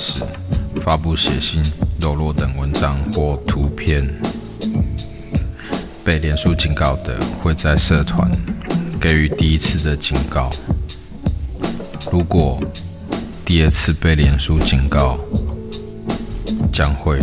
[0.00, 1.62] 声明：现在开始发布写信、
[2.00, 4.08] 裸露等文章或图片，
[6.02, 8.30] 被脸书警告的，会在社团
[8.98, 10.50] 给予第一次的警告。
[12.10, 12.58] 如果
[13.44, 15.18] 第二次被脸书警告，
[16.72, 17.20] 将会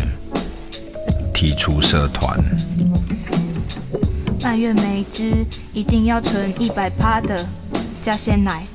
[1.33, 2.39] 踢出社团。
[4.43, 5.43] 蔓越莓汁
[5.73, 7.43] 一定要存一百趴的，
[8.01, 8.65] 加鲜奶。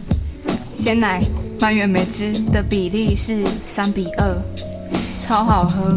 [0.74, 1.22] 鲜奶
[1.62, 4.36] 蔓越莓汁的比例是三比二，
[5.16, 5.96] 超好喝。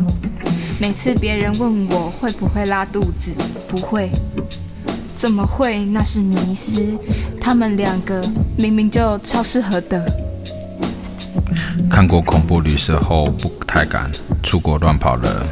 [0.80, 3.32] 每次别人问我会不会拉肚子，
[3.68, 4.12] 不会。
[5.16, 5.84] 怎么会？
[5.86, 6.86] 那是迷思。
[7.42, 8.24] 他们两个
[8.56, 10.06] 明明就超适合的。
[11.90, 14.12] 看过恐怖旅社后，不太敢
[14.44, 15.48] 出国乱跑了。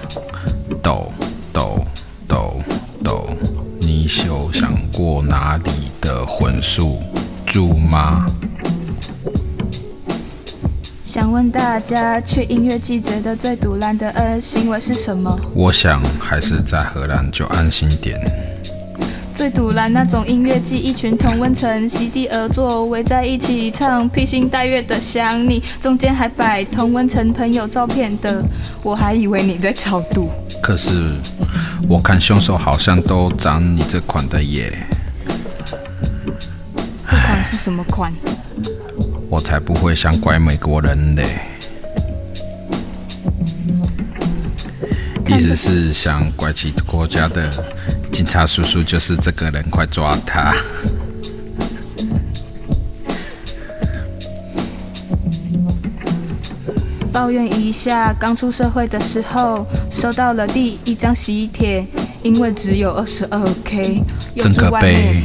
[0.83, 1.11] 抖
[1.51, 1.83] 抖
[2.27, 2.61] 抖
[3.03, 3.29] 抖。
[3.81, 7.01] 你有想过哪里的荤素
[7.47, 8.27] 住吗？
[11.53, 15.39] 大家，去音乐季觉得最堵烂的呃行为是什么？
[15.53, 18.19] 我想还是在荷兰就安心点。
[19.35, 28.43] 最堵烂那种音乐季，一群同温层席地而坐，围在一起唱披星戴月的想你，中间还摆同温层朋友照片的，
[28.81, 30.29] 我还以为你在超度。
[30.61, 31.13] 可是。
[31.89, 34.71] 我看凶手好像都长你这款的耶。
[37.09, 38.11] 这款是什么款？
[39.33, 41.23] 我才不会想拐美国人嘞。
[45.25, 47.49] 意思是想拐起国家的
[48.11, 50.53] 警察叔叔，就是这个人，快抓他！
[57.11, 61.83] 抱怨一下，刚出社会的时候收到了第一张喜帖，
[62.21, 64.03] 因为只有二十二 K，
[64.35, 65.23] 有住外面，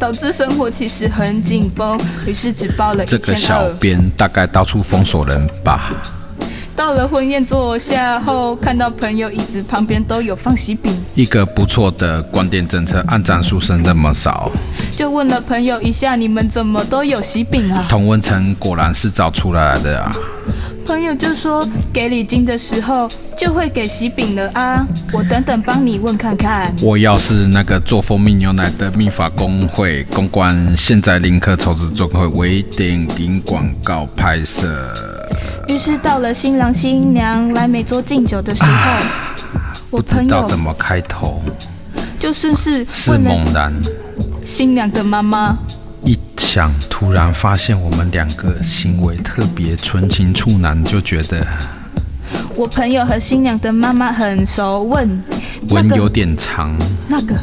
[0.00, 3.20] 导致生活其实很紧绷，于是只报了一千二。
[3.20, 5.92] 这个小编大概到处封锁人吧。
[6.74, 14.50] 到了婚宴坐下后，看到朋友椅子旁边都有放喜饼，一个不错的关店政策，按赞数剩那么少，
[14.90, 17.84] 就问了朋友一下，你们怎么都有喜饼啊？
[17.86, 20.10] 同温层果然是找出来的啊。
[20.90, 23.08] 朋友就说，给礼金的时候
[23.38, 24.84] 就会给喜饼了啊！
[25.12, 26.74] 我等等帮你问看看。
[26.82, 34.92] 我要是那个做蜂蜜牛奶的秘法工会公关，现在林克筹资做会微电影广告拍摄。
[35.68, 38.98] 于是到了新郎新娘来美桌敬酒的时候，啊、
[39.90, 41.40] 我朋友不知道怎么开头，
[42.18, 43.72] 就顺势是猛然
[44.44, 45.56] 新娘的妈妈。
[46.04, 51.46] 一想，突然发现我们两个行为特别纯情处男，就觉得
[52.56, 54.82] 我朋友和新娘的妈妈很熟。
[54.82, 55.22] 问，
[55.68, 56.74] 文有点长。
[57.08, 57.34] 那个，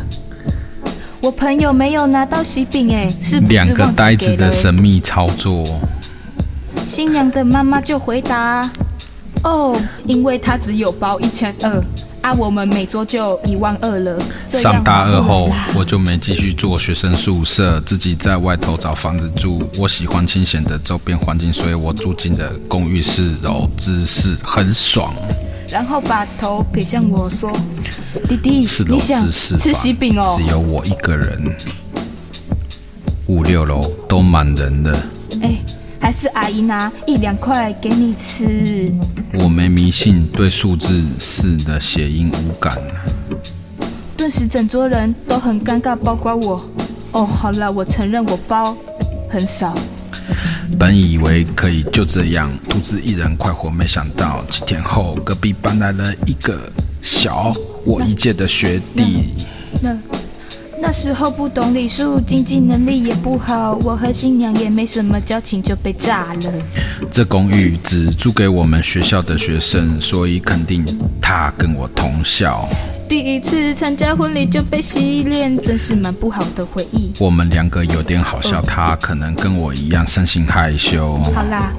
[1.22, 5.64] 我朋友没有拿到喜饼，哎，是两个呆子的神秘操作？
[6.88, 8.70] 新娘的妈妈就回答：
[9.44, 9.76] 哦，
[10.06, 11.84] 因为他只有包一千二。
[12.22, 14.20] 那、啊、我们每桌就一万二了。
[14.50, 19.64] 上大二后，我就没继续做学生宿舍，自己在外头找房子住。
[19.78, 25.14] 我喜欢清闲的周边环境，所以我住进的公寓四楼，姿势很爽。
[25.70, 27.50] 然后把头撇向我说
[28.28, 31.56] ：“弟弟，四楼姿势吃喜饼哦。”只有我一个人，
[33.28, 34.92] 五六楼都满人的。
[35.42, 35.58] 哎。
[36.00, 38.92] 还是阿姨拿一两块给你吃。
[39.40, 42.78] 我没迷信，对数字四的谐音无感。
[44.16, 46.66] 顿时整桌人都很尴尬，包括我。
[47.12, 48.76] 哦，好了，我承认我包
[49.30, 49.76] 很少。
[50.78, 56.60] 本以为可以就这样独自一人快活，没想到几天后隔壁搬来了一个
[57.02, 57.52] 小
[57.86, 59.34] 我一届的学弟。
[59.82, 59.92] 那。
[59.92, 59.98] 那
[60.80, 66.54] 那时候不懂礼数，经济能力也不好，我和新娘也没什么交情，就被炸了。
[67.12, 70.86] 这公寓只租给我们学校的学生，所以肯定
[71.20, 72.68] 他跟我同校。
[73.10, 77.12] 第一次参加婚礼就被洗脸，真是蛮不好的回忆。
[77.20, 81.18] 我们两个有点好笑，他可能跟我一样生性害羞。
[81.34, 81.74] 好啦，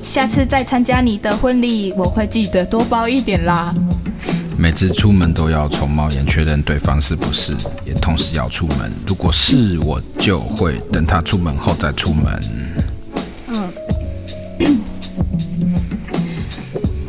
[0.00, 3.74] 下次再参加你的婚礼，我会记得多包一点啦。
[4.56, 7.54] 每次出门都要从猫眼确认对方是不是，
[7.84, 8.90] 也同时要出门。
[9.06, 12.40] 如果是，我就会等他出门后再出门。
[13.48, 13.72] 嗯，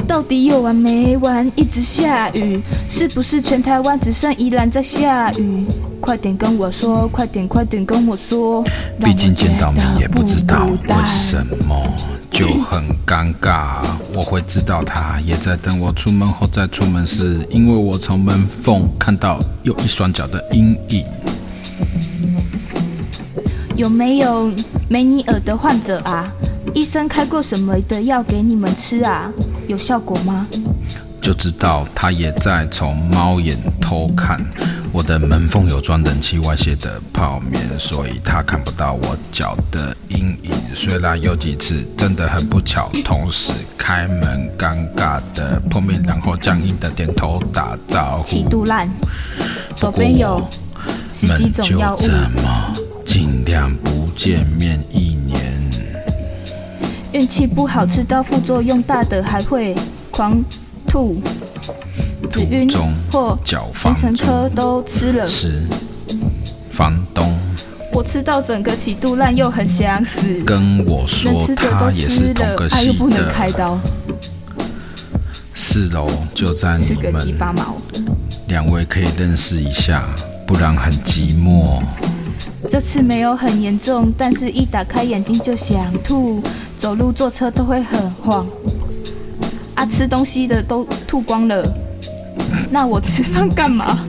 [0.08, 1.50] 到底有完没完？
[1.56, 5.66] 一直下雨，是不是全台湾只剩宜兰在下雨？
[6.02, 8.64] 快点跟我说，快点快点跟我说。
[9.04, 11.82] 毕竟见到你也不知道为什么。
[12.36, 13.82] 就很尴尬，
[14.14, 21.06] 我会知道他也在等我出门后再出门时，因为我从门缝看到有一双脚的阴影。
[23.78, 24.52] 有没有
[24.90, 26.30] 梅尼尔的患者啊？
[26.74, 29.32] 医生开过什么的药给你们吃啊？
[29.70, 30.46] 有效果吗？
[31.22, 34.46] 就知道他也在从猫眼偷看
[34.96, 40.52] 我的门缝，有装冷气外泄的泡棉，所以他看不到我脚的阴影。
[40.74, 48.24] 虽然有几次真的很不巧，同时开门，尴尬的碰面，然后僵硬的点头打招呼。
[48.24, 48.90] 起肚烂，
[49.76, 50.48] 手边有
[51.12, 52.74] 十几种药物，怎么
[53.06, 55.70] 尽量不见面一年？
[57.12, 59.76] 运气不好，吃到副作用大的还会
[60.10, 60.42] 狂。
[60.88, 61.20] 吐、
[62.36, 62.70] 头晕
[63.12, 65.28] 或精神科都吃了。
[65.28, 65.64] 是
[66.72, 67.38] 房东。
[67.94, 70.44] 我吃到整个起肚烂，又很想死。
[70.44, 72.76] 跟我说他也是同个系的。
[72.76, 73.80] 他又不能开刀。
[75.54, 76.88] 四楼就在你们。
[76.88, 77.78] 是个鸡巴毛。
[78.48, 80.08] 两位可以认识一下，
[80.46, 81.82] 不然很寂寞。
[82.70, 86.44] 这次没有很严重，但是一打开眼睛就想吐，
[86.78, 88.46] 走路坐车都会很晃。
[89.76, 91.64] 啊，吃东西的都吐光了，
[92.72, 94.06] 那我吃饭干嘛？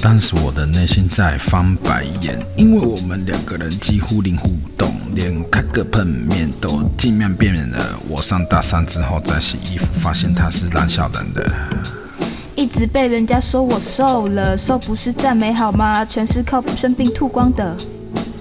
[0.00, 7.98] 当时我的内心在翻白眼，因为我们两个人几乎零互动，连开个碰面都尽量避免了。
[8.08, 11.50] 我上大三之后再洗衣服，发现他是烂小人的，
[12.54, 16.04] 一直被人家说我瘦了，瘦不是赞美好吗？
[16.04, 17.76] 全是靠生病吐光的，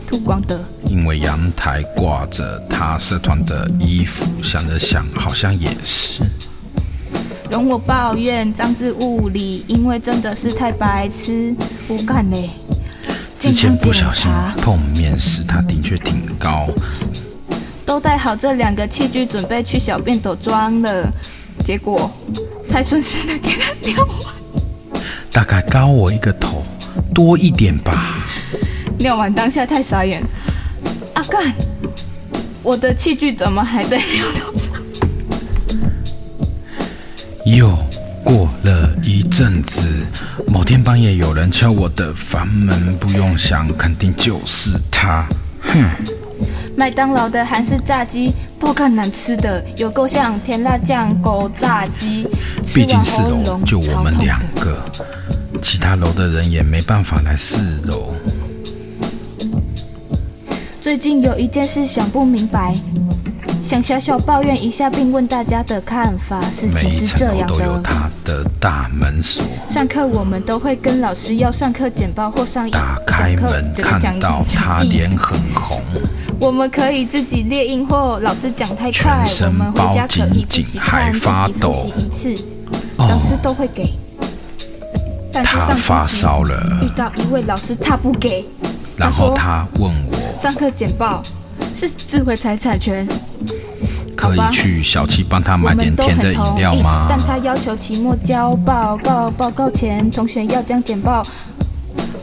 [0.05, 0.59] 吐光的。
[0.85, 6.21] 因为阳台挂着他社团的衣服，想了想，好像也是。
[7.49, 11.55] 容我抱怨，脏字物理，因为真的是太白痴，
[11.88, 12.49] 不干嘞。
[13.39, 16.67] 之前不小心碰面时，他的确挺高。
[17.85, 21.09] 都带好这两个器具，准备去小便斗装了，
[21.63, 22.11] 结果
[22.67, 25.01] 太顺势的给他尿完。
[25.31, 26.63] 大概高我一个头
[27.13, 28.25] 多一点吧。
[29.00, 30.21] 尿完当下太傻眼。
[31.13, 31.53] 阿干，
[32.61, 34.66] 我的器具怎么还在尿道上？
[37.55, 37.69] 又
[38.25, 39.81] 过了一阵子，
[40.47, 45.25] 某天半夜有人敲我的房门，不用想，肯定就是他。
[45.61, 45.81] 哼！
[46.75, 52.27] 麦当劳的韩式炸鸡，不看难吃的，有够像甜辣酱狗炸鸡。
[52.75, 54.83] 毕竟四楼就我们两个，
[55.61, 58.13] 其他楼的人也没办法来四楼。
[60.81, 62.75] 最近有一件事想不明白，
[63.67, 66.39] 想小小抱怨一下，并问大家的看法。
[66.51, 69.43] 事情是这样的，都有他的大门锁。
[69.67, 75.81] 上课我们都会跟老师要上课简报或上打开门看到他脸很红。
[76.39, 82.45] 我们可以自己列印或老师讲太快，我们回家可以自己看自己复习一次，
[82.95, 83.93] 老师都会给。
[85.33, 88.45] 但是上发烧了，遇到一位老师他不给，
[88.95, 90.39] 然后他问我。
[90.39, 91.21] 上课简报
[91.73, 93.07] 是智慧财产权，
[94.15, 97.05] 可以去小七帮他买点甜的饮料吗？
[97.09, 101.23] 但他要求期末交报告，报告前同学要将简报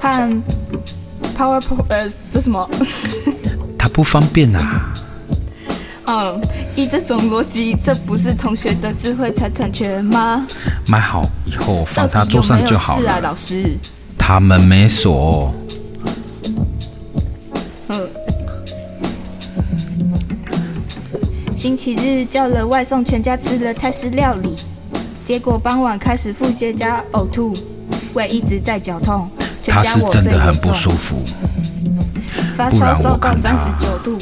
[0.00, 0.42] 和
[1.36, 2.68] PowerPoint 呃，这什么？
[3.78, 4.92] 他不方便啊。
[6.06, 6.40] 嗯，
[6.76, 10.46] 以这种逻辑，这不是同学的智慧财产权吗？
[10.88, 13.02] 买好以后放他桌上就好了。
[13.02, 13.78] 是啊，老师。
[14.18, 15.54] 他们没锁。
[21.64, 24.54] 星期日叫了外送，全家吃了泰式料理，
[25.24, 27.54] 结果傍晚开始腹泻加呕吐，
[28.12, 29.26] 胃一直在绞痛。
[29.66, 31.22] 他是真的很不舒服，
[32.54, 34.18] 发烧烧到三十九度，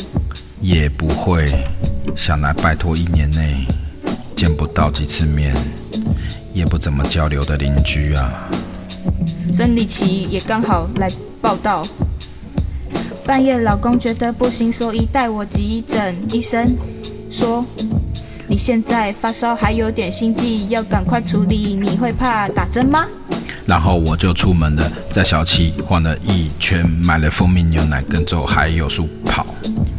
[0.60, 1.44] 也不会
[2.14, 3.66] 想来拜托一年内
[4.36, 5.52] 见不到几次面，
[6.54, 8.48] 也不怎么交流的邻居啊。
[9.52, 11.82] 生理期也刚好来报道，
[13.26, 16.72] 半夜老公觉得不行，所以带我急诊医生。
[17.32, 17.64] 说，
[18.46, 21.74] 你现在发烧还有点心悸，要赶快处理。
[21.74, 23.06] 你会怕打针吗？
[23.64, 29.46] 然后我就出门了，在小七晃了一圈，买了蜂蜜牛奶跟粥，还有书跑。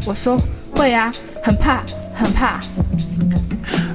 [0.06, 0.38] 我说
[0.76, 1.12] 会啊，
[1.44, 1.82] 很怕，
[2.14, 2.60] 很怕。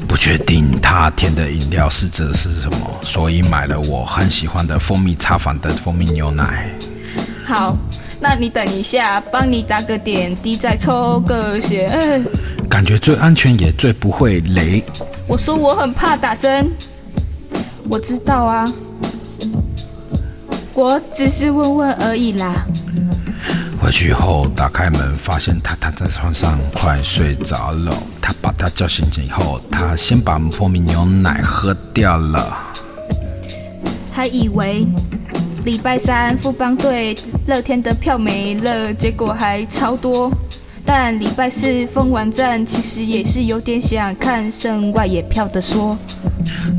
[0.09, 6.69] 不确定他填的饮料是这是什么，所以买了我很喜欢的蜂蜜茶坊的蜂蜜牛奶。
[7.45, 7.77] 好，
[8.19, 11.87] 那你等一下，帮你打个点滴，再抽个血。
[11.89, 12.19] 呃
[12.79, 14.85] 感觉最安全也最不会雷。
[15.27, 16.71] 我说我很怕打针，
[17.91, 18.73] 我知道啊，
[20.75, 22.65] 我只是问问而已啦。
[23.83, 27.93] 回去后打开门，发现他躺在床上快睡着了。
[28.23, 32.65] 他把他叫醒以后，他先把蜂蜜牛奶喝掉了。
[34.13, 34.87] 还以为
[35.65, 40.31] 礼拜三富邦队乐天的票没了，结果还超多。
[40.91, 45.99] 但礼拜四封完站，其实也是有点想看剩外野票的说。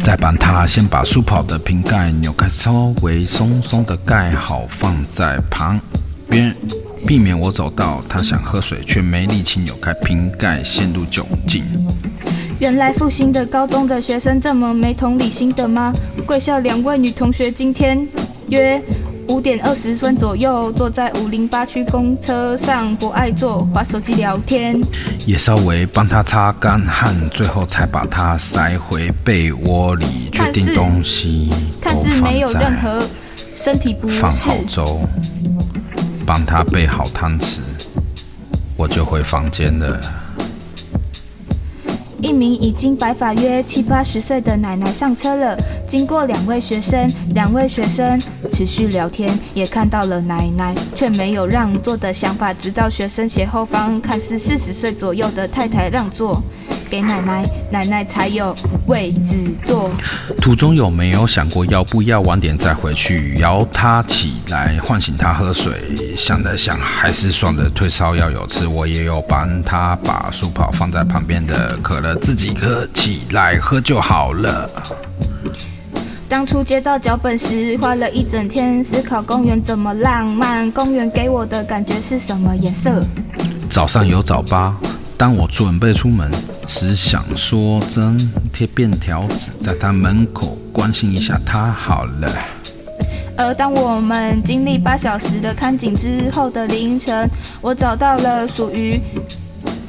[0.03, 5.79] 再帮他先把速跑的瓶盖扭开，稍微松松的盖好，放在旁
[6.27, 6.51] 边，
[7.05, 11.63] 避免我走到他想喝水却没力气扭开瓶盖，陷入窘境。
[12.57, 15.93] 原来复兴的高中的学生这么没同理心的吗？
[16.25, 18.07] 贵校两位女同学今天
[18.47, 18.81] 约
[19.29, 24.75] 五点二十分左右，坐在五零八区公车上，不爱坐，划手机聊天。
[25.27, 31.47] 也稍微帮他擦干汗，最后才把他塞回被窝里，决定东西
[31.79, 33.07] 看似没有任何
[33.53, 34.19] 身体不适。
[34.19, 35.07] 放好粥，
[36.25, 37.59] 帮他备好汤匙，
[38.75, 40.01] 我就回房间了。
[42.21, 45.57] 一名已经白发约七八十岁的奶奶上车了，
[45.87, 48.19] 经过两位学生，两位学生
[48.51, 56.41] 持续聊天，也看到了奶奶，却没有让座的想法，直到学生斜后方看似四十岁左右的太太让座。
[56.89, 58.55] 给奶奶，奶奶才有
[58.87, 59.91] 位子坐。
[60.41, 65.73] 途中有没有想过要不要晚点再回去摇他起来，唤醒他喝水？
[66.17, 68.67] 想了想，还是算了，退烧药有吃。
[68.67, 74.69] 我也有帮他把速跑放在旁边的可乐自己喝起来喝就好了。
[76.27, 80.71] 当初接到脚本时，花了一整天思考公园怎么浪漫。
[80.71, 83.03] 公园给我的感觉是什么颜色？
[83.69, 84.75] 早上有早八。
[85.19, 86.31] 当我准备出门
[86.65, 88.17] 时，想说真
[88.53, 92.31] 贴便条纸在他门口关心一下他好了。
[93.37, 98.97] 而当我们经历八小时的看景之后的凌晨，我找到了属于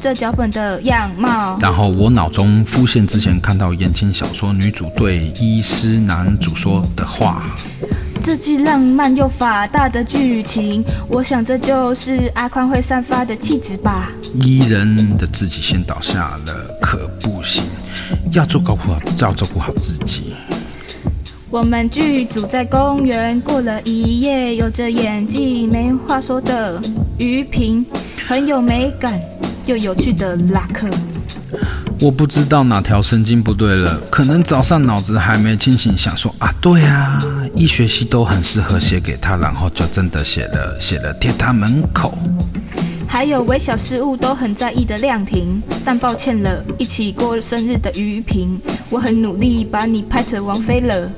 [0.01, 1.57] 这脚本的样貌。
[1.61, 7.45] 然后我脑中浮现之前看到言情小说女主对医师男主说的话。
[8.23, 14.13] 这既浪漫又法大的剧情，我想这就是阿宽会散发的气质吧。
[14.43, 17.65] 伊人的自己先倒下了，可不行，
[18.33, 20.35] 要做高好，要照顾好自己。
[21.49, 26.81] 我们剧组在公园过了一夜，有着演技没话说的
[27.19, 27.85] 于平，
[28.29, 29.19] 很有美感
[29.65, 30.89] 又有趣的拉克。
[32.03, 37.19] 我不知道哪条神经不对了，可能早上脑子还没清醒，想说啊，对啊，
[37.55, 42.17] 一学期都很适合写给他，然后就真的写了，写了贴他门口。
[43.07, 51.11] 还有微小失误都很在意的亮婷，但抱歉了，一起过生日的于平，我很努力把你拍成王菲了。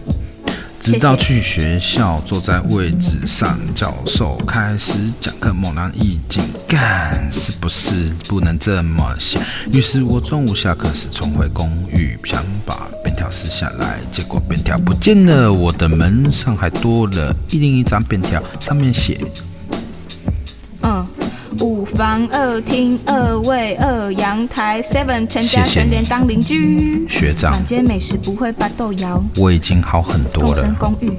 [0.82, 9.38] 直到去学校，坐在位置上，教授开始讲课，猛然一惊，干，是不是不能这么写？
[9.72, 19.20] 于是我中午下课时重回公寓，想把便条撕下来，结果便条不见了，我的门上还多了一另一张便条，上面写。
[21.60, 27.06] 五房二厅二卫二阳台，seven 全家全连当邻居。
[27.08, 29.18] 学长，满街美食不会把豆芽。
[29.36, 30.54] 我已经好很多了。
[30.54, 31.12] 共生公寓，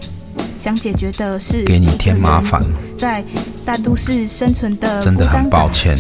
[0.60, 2.62] 想解决的是给你添麻烦，
[2.98, 3.24] 在
[3.64, 5.96] 大都市生存的真的很抱歉。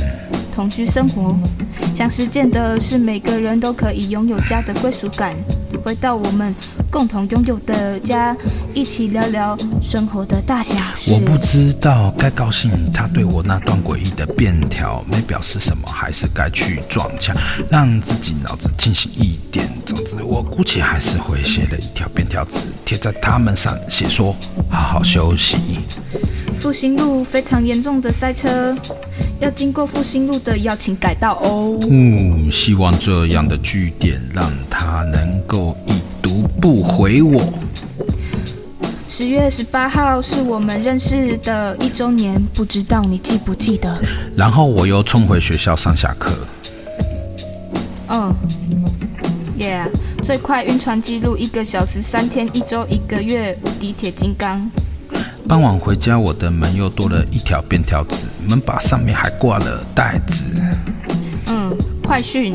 [0.53, 1.35] 同居生活，
[1.95, 5.35] 想实践的是每个人都可以拥有家的归属感。
[5.83, 6.55] 回到我们
[6.89, 8.35] 共同拥有的家，
[8.73, 11.11] 一起聊聊生活的大小事。
[11.13, 17.35] 我不知道该高兴他对我那段诡异的便条没表示什么，还是该去撞墙，
[17.69, 19.69] 让自己脑子清醒一点。
[19.85, 24.33] 总之，我估计还是会写了一条便条纸贴在他们上，写说：
[24.69, 25.57] 好好休息。
[26.55, 28.75] 复兴路非常严重的塞车，
[29.39, 31.77] 要经过复兴路的要请改道哦。
[31.89, 37.41] 嗯，希望这样的据点让他能够一读不回我。
[39.07, 44.01] 十月十八号是我们认识的一周年，不知道你记不记得？
[44.35, 46.31] 然后我又冲回学校上下课。
[48.07, 48.33] 嗯
[49.59, 49.87] ，Yeah，
[50.23, 54.69] 最快晕船记录一个小时三天一周一个月，无敌铁金刚。
[55.47, 60.45] 傍晚回家，我的门又多了一条便条纸，门把上面还挂了袋子。
[61.47, 62.53] 嗯，快讯：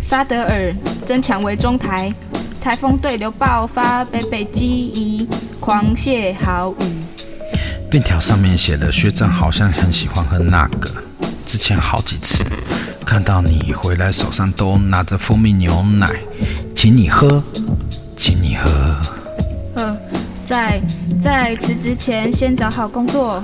[0.00, 0.74] 沙德尔
[1.06, 2.12] 增强为中台，
[2.60, 5.26] 台风对流爆发，北北基宜
[5.60, 6.84] 狂泻豪雨。
[7.88, 10.90] 便条上面写的，学长好像很喜欢喝那个，
[11.46, 12.44] 之前好几次
[13.04, 16.10] 看到你回来手上都拿着蜂蜜牛奶，
[16.74, 17.42] 请你喝，
[18.16, 18.85] 请你喝。
[20.46, 20.48] 嗯。
[20.48, 20.82] 在
[21.20, 23.42] 在辞职前先找好工作，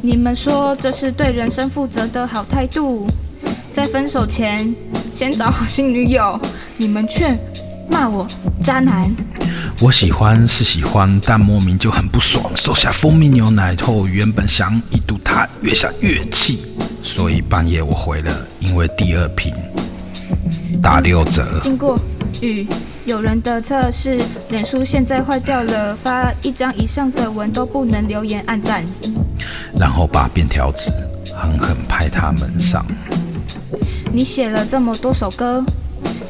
[0.00, 3.06] 你们说这是对人生负责的好态度。
[3.72, 4.74] 在分手前
[5.12, 6.40] 先找好新女友，
[6.76, 7.36] 你们却
[7.90, 8.26] 骂我
[8.60, 9.14] 渣男。
[9.80, 12.44] 我喜欢是喜欢，但莫名就很不爽。
[12.56, 16.60] 收下蜂蜜牛奶后，原本想一度它，越想越气。
[17.04, 19.54] 所以半夜我回了，因为第二瓶
[20.82, 21.60] 打六折。
[21.62, 21.96] 经过
[22.40, 22.66] 与
[23.08, 28.84] 有人的测试，脸书现在坏掉了，发一张以上的文都不能留言按赞，
[29.78, 30.90] 然后把便条纸
[31.34, 32.84] 狠狠拍他门上。
[34.12, 35.64] 你写了这么多首歌，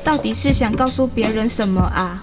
[0.04, 2.22] 到底是想告诉别人什么啊？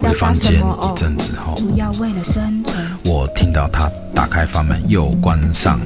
[0.00, 2.82] 回房间一阵子后，不要为了生存。
[3.04, 5.78] 我听到他打开房门又关上，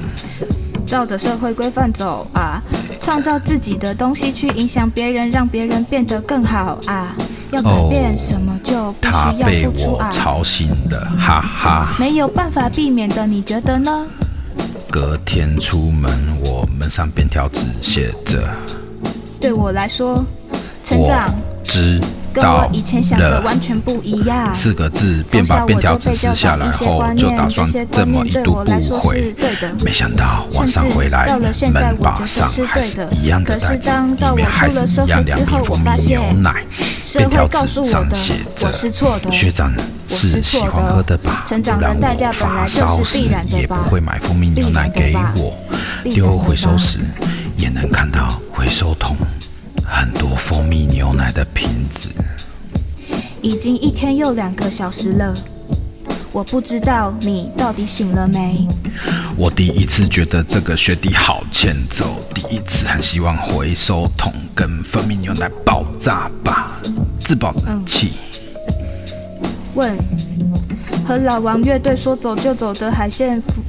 [0.87, 2.63] 照着社会规范走啊，
[3.01, 7.13] 创造自己的东西去影响别人，让别人变得更好啊。
[7.51, 10.09] 要改变什么就必须要付出啊。
[10.09, 11.95] 他被我吵醒的，哈哈。
[11.99, 14.07] 没有办法避免的，你觉得呢？
[14.89, 16.11] 隔天出门，
[16.43, 18.49] 我门上便条纸写着
[19.39, 20.25] ：“对我来说，
[20.83, 22.01] 成长。”知。
[22.33, 24.53] 跟我以前想的完全不一样。
[24.55, 29.35] 四个字，便把便条纸撕下来后，就打算这么一读不回。
[29.83, 36.63] 没想到晚上回来，门把上还是一样的袋子，里面还是一样两瓶蜂蜜牛奶。
[37.13, 38.71] 便条纸上写着
[39.31, 39.73] ：“学长
[40.07, 41.43] 是喜欢喝的吧？
[41.47, 43.19] 不然我发烧时
[43.49, 45.53] 也不会买蜂蜜牛奶给我。
[46.03, 46.99] 丢回收时
[47.57, 49.17] 也能看到回收桶。”
[49.93, 52.09] 很多蜂蜜牛奶的瓶子。
[53.41, 55.33] 已经一天又两个小时了，
[56.31, 58.65] 我不知道你到底醒了没。
[59.35, 66.79] 我第一次觉得这个学弟好欠揍，第一次很希望回收桶跟蜂蜜牛奶爆炸吧，
[67.19, 68.13] 自暴自弃。
[69.75, 69.97] 问：
[71.05, 73.61] 和老王乐队说走就走的海线浮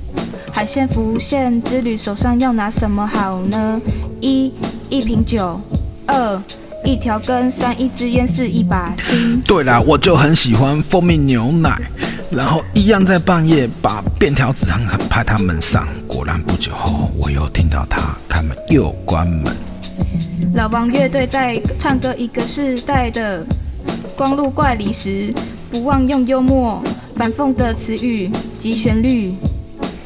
[0.52, 3.80] 海线浮现之旅，手上要拿什么好呢？
[4.20, 4.52] 一
[4.88, 5.60] 一瓶酒。
[6.06, 6.42] 二
[6.84, 9.40] 一条根，三一支烟，是一把金。
[9.42, 11.80] 对啦，我就很喜欢蜂蜜牛奶，
[12.30, 15.86] 然后一样在半夜把便条纸狠狠拍他门上。
[16.08, 19.54] 果然不久后，我又听到他开门又关门。
[20.54, 23.44] 老王乐队在唱歌一个世代的
[24.16, 25.32] 光路怪里时，
[25.70, 26.82] 不忘用幽默
[27.16, 29.34] 反讽的词语及旋律，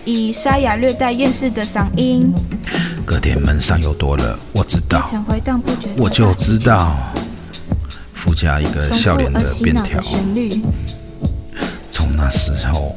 [0.04, 2.32] 以沙哑略带厌世的嗓音。
[3.07, 5.09] 隔天门上又多了，我知道，
[5.97, 6.97] 我就知道，
[8.12, 10.03] 附加一个笑脸的便条。
[11.92, 12.97] 从那时候，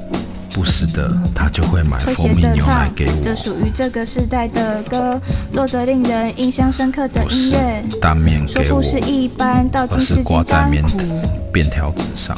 [0.52, 3.22] 不时的他就会买蜂蜜牛奶给我。
[3.24, 7.84] 这属于这个时代的歌，做着令人印象深刻的音乐。
[8.02, 9.70] 当面给我，不是一般
[10.00, 11.04] 是挂在面的
[11.54, 12.36] 便条纸上。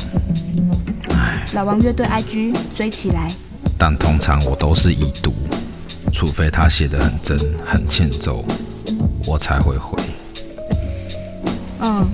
[1.12, 3.32] 唉，老王乐队 IG 追起来。
[3.78, 5.34] 但通常我都是已读。
[6.12, 8.46] 除非他写的很真、很欠揍，
[9.26, 9.98] 我才会回。
[11.80, 12.06] 嗯，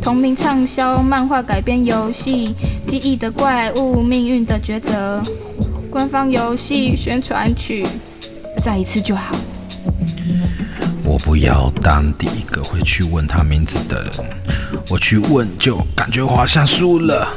[0.00, 2.54] 同名畅销漫画改编游戏
[2.90, 5.20] 《记忆的怪物，命运的抉择》
[5.90, 7.84] 官方游戏宣传曲，
[8.62, 9.34] 再一次就好。
[11.04, 14.12] 我不要当第一个会去问他名字的人，
[14.90, 17.28] 我去问就感觉我好像输了。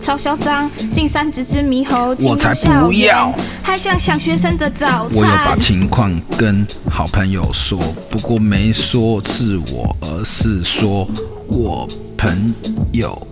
[0.00, 5.18] 超嚣张，近三十只猕猴，我才不要，还想想学生的早餐。
[5.18, 7.78] 我有把情况跟好朋友说，
[8.10, 11.08] 不过没说是我，而是说
[11.46, 12.52] 我朋
[12.92, 13.26] 友。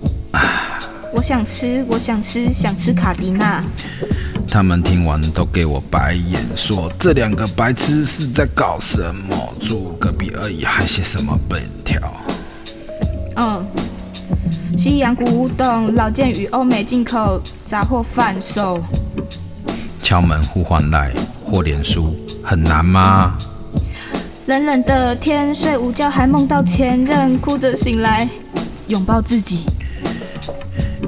[1.13, 3.65] 我想吃，我想吃，想吃卡迪娜。
[4.47, 9.55] 他们听完都给我白眼，说这两个白痴是在搞什么？
[9.61, 12.01] 住隔壁而已，还写什么本条？
[13.41, 13.67] 嗯。
[14.77, 18.81] 西洋古董、老件与欧美进口杂货贩售。
[20.03, 21.11] 敲门呼唤赖
[21.45, 23.37] 或脸书很难吗？
[24.47, 28.29] 冷冷的天，睡午觉还梦到前任，哭着醒来，
[28.89, 29.65] 拥抱自己。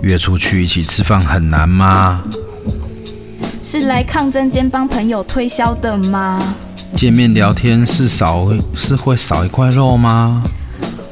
[0.03, 2.23] 约出去一起吃饭很难吗？
[3.63, 6.41] 是来抗争兼帮朋友推销的吗？
[6.97, 10.43] 见面聊天是少是会少一块肉吗？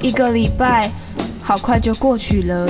[0.02, 0.90] 一个礼拜。
[1.50, 2.64] 好快就过去了。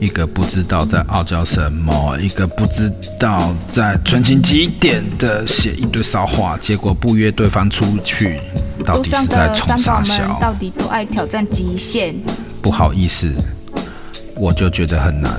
[0.00, 8.40] 一个不知道在傲娇什么，一个不知道在纯情几点的写一堆骚话，结果不约对方出去，
[8.82, 10.38] 到底是在冲啥小？
[10.40, 12.14] 到底都爱挑战极限。
[12.62, 13.30] 不好意思，
[14.36, 15.38] 我就觉得很难。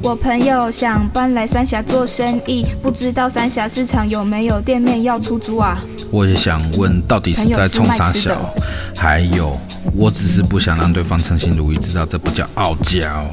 [0.00, 5.82] 我朋友想搬来三峡做生意，不知道三峡市场有没有店面要出租啊？
[6.12, 8.54] 我也想问，到底是在冲啥小？
[8.96, 9.58] 还有。
[9.94, 13.24] 我只是不想让对方称心如意，知道这不叫傲娇。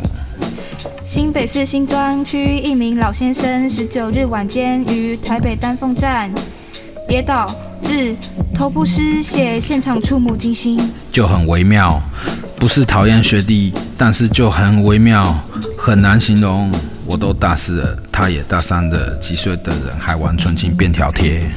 [1.04, 6.32] 新北市新庄区一名老先生，十九日晚间于台北丹凤站
[7.08, 7.46] 跌倒
[7.82, 8.16] 致
[8.54, 10.80] 头部失血，现场触目惊心。
[11.12, 12.02] 就很微妙，
[12.58, 15.24] 不是讨厌学弟，但是就很微妙，
[15.78, 16.72] 很难形容。
[17.06, 21.48] 我都大四了，他也大三的，几岁的人还玩纯情便条贴。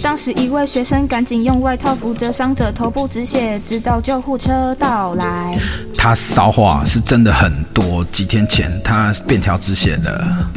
[0.00, 5.58] 当时一位学生赶紧用外套扶着伤者头部止血，直到救护车到来。
[5.96, 10.50] 他骚话是真的很多，几天前他便条止血了。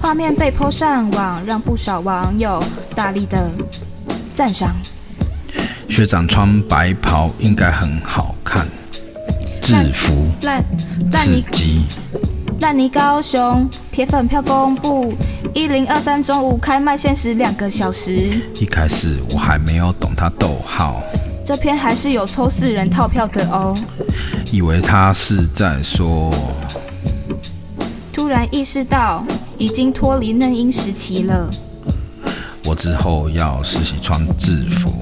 [0.00, 2.62] 画面被 PO 上网，让不少网友
[2.94, 3.50] 大力的
[4.34, 4.74] 赞赏。
[5.88, 8.66] 学长穿白袍应该很好看，
[9.60, 10.64] 制服烂
[11.12, 11.44] 烂泥
[12.60, 15.14] 烂泥高雄铁粉票公布，
[15.54, 18.12] 一零二三中午开卖，限时两个小时。
[18.56, 21.00] 一开始我还没有懂他逗号，
[21.44, 23.76] 这篇还是有抽四人套票的哦。
[24.50, 26.34] 以为他是在说，
[28.12, 29.24] 突然意识到
[29.56, 31.48] 已经脱离嫩婴时期了。
[32.64, 34.92] 我之后要实习穿制服。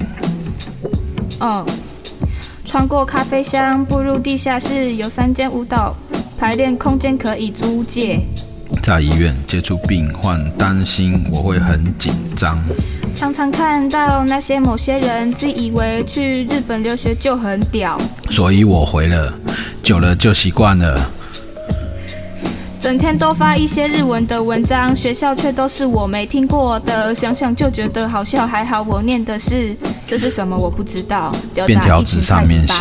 [1.39, 1.65] 哦，
[2.63, 5.95] 穿过咖啡香，步入地下室，有三间舞蹈
[6.37, 8.19] 排练空间可以租借。
[8.83, 12.59] 在医院接触病患，担心我会很紧张。
[13.15, 17.97] 常常看到那些某些人自以为去日本留学就很屌，
[18.29, 19.33] 所以我回了，
[19.81, 21.09] 久了就习惯了。
[22.79, 28.45] 整天都发一些日文的文章，学校却都是我没听过的，想想就觉得好笑。
[28.45, 31.33] 还好我念的是，这是什么我不知道。
[31.65, 32.73] 便条纸上面写：“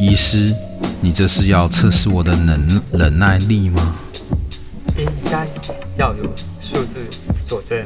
[0.00, 0.56] 医师，
[1.02, 3.94] 你这是要测试我的能忍耐力吗？”
[4.96, 5.46] 应该
[5.98, 6.24] 要有
[6.62, 7.00] 数字
[7.44, 7.78] 佐证。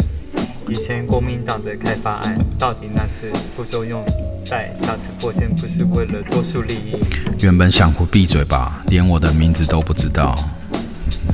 [0.68, 4.05] 以前国民党的开发案，到底那次副作用
[4.46, 6.96] 在下次破解不是为了多数利益？
[7.40, 10.37] 原本想不闭嘴吧，连我的名字都不知道。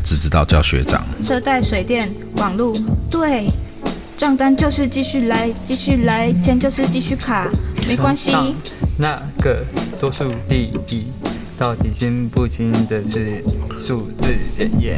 [0.03, 1.05] 只知道叫学长。
[1.23, 2.75] 车贷、水电、网路，
[3.11, 3.47] 对，
[4.20, 7.50] 账单就是继续来，继续来，钱就是继续卡，
[7.88, 8.54] 没关系。
[8.98, 9.64] 那个
[9.98, 11.06] 多数利益
[11.56, 13.40] 到底经不经得起
[13.74, 14.94] 数字检验？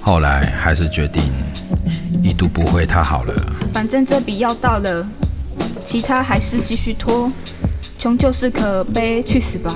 [0.00, 1.22] 后来还是决定
[2.20, 3.32] 一读不回他好了。
[3.72, 5.06] 反正这笔要到了，
[5.84, 7.30] 其他还是继续拖。
[8.00, 9.72] 穷就是可悲，去死吧！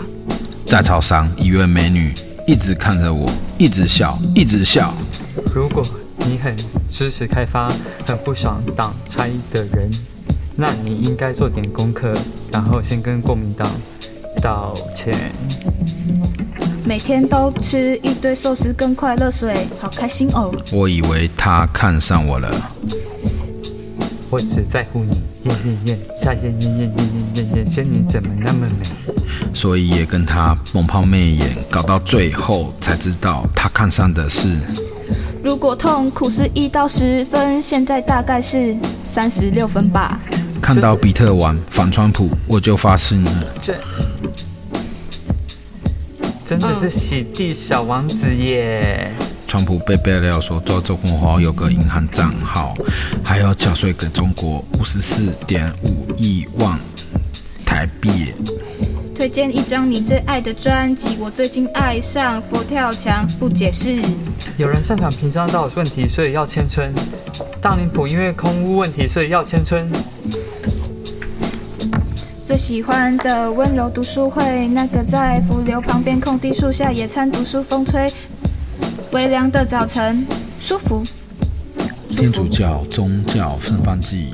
[0.66, 2.12] 在超商，一位美女。
[2.48, 4.92] 一直看着我，一直笑，一直笑。
[5.55, 5.87] 如果
[6.26, 6.57] 你很
[6.92, 7.72] 支持开发，
[8.07, 9.90] 很不爽党差的人，
[10.55, 12.12] 那你应该做点功课，
[12.52, 13.66] 然后先跟国民党
[14.42, 15.33] 道歉。
[16.85, 20.55] 每天都吃一堆寿司跟快乐水，好开心哦。
[20.70, 22.50] 我以为他看上我了。
[24.28, 28.87] 我只在乎你，艳艳艳，夏艳艳艳艳艳艳艳，仙女怎么那么美？
[29.55, 34.59] 所以也跟他猛抛媚眼，搞到最后才知道他看上的是。
[35.42, 40.20] 如果痛苦是一到十分，现在大概是三十六分吧。
[40.61, 43.33] 看到比特王反川普，我就发誓了。
[43.61, 43.74] 这
[46.44, 49.11] 真的是洗地小王子耶！
[49.48, 52.72] 川普被爆料说做中国后有个银行账号，
[53.24, 56.78] 还要缴税给中国五十四点五亿万
[57.66, 58.33] 台币。
[59.23, 64.03] 推荐一张你最爱的专辑，我最近爱上佛跳墙，不解释。
[64.57, 66.93] 有人擅长平商道问题，所以要千春。
[67.61, 69.89] 大林埔因为空屋问题，所以要千春。
[72.45, 78.13] 最喜欢的温柔读书会，那个在伏流旁边空地树下野餐读书，风吹
[79.13, 80.27] 微凉的早晨，
[80.59, 81.01] 舒服。
[82.11, 84.33] 天主教宗教圣诞季，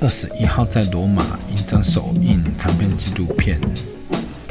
[0.00, 1.22] 二十一号在罗马
[1.54, 3.60] 一张首映长片纪录片。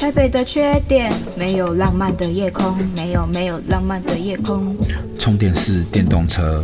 [0.06, 4.78] 台北的缺点，没有浪漫的夜空，没有没有浪漫的夜空。
[5.18, 6.64] 充电式电动车，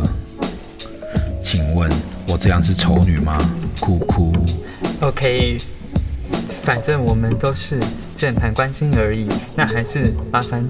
[1.42, 1.90] 请问
[2.28, 3.36] 我这样是丑女吗？
[3.80, 4.32] 哭哭。
[5.00, 5.58] OK，
[6.62, 7.80] 反正我们都是
[8.14, 9.26] 键盘关心而已，
[9.56, 10.64] 那还是麻烦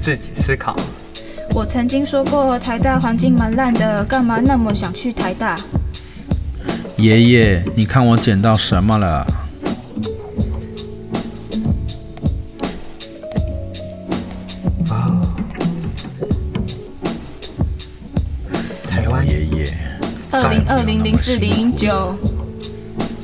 [0.00, 0.74] 自己思考。
[1.50, 5.58] 我曾经说过台大环境蛮烂的，干嘛那么想去台大？
[6.96, 9.26] 爷爷，你看我捡到什么了？
[20.82, 22.18] 二零二零零四零九，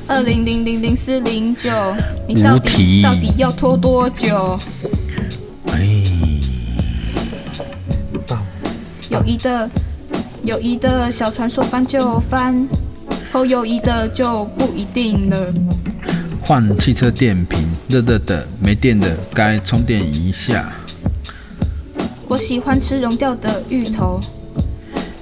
[0.07, 1.69] 二零零零零四零九，
[2.25, 4.57] 你到底到底要拖多久？
[5.65, 6.05] 哎，
[9.09, 9.69] 友谊的
[10.45, 12.65] 友谊的小船说翻就翻，
[13.29, 15.53] 后友谊的就不一定了。
[16.45, 20.71] 换汽车电瓶，热热的，没电的该充电一下。
[22.29, 24.17] 我喜欢吃融掉的芋头。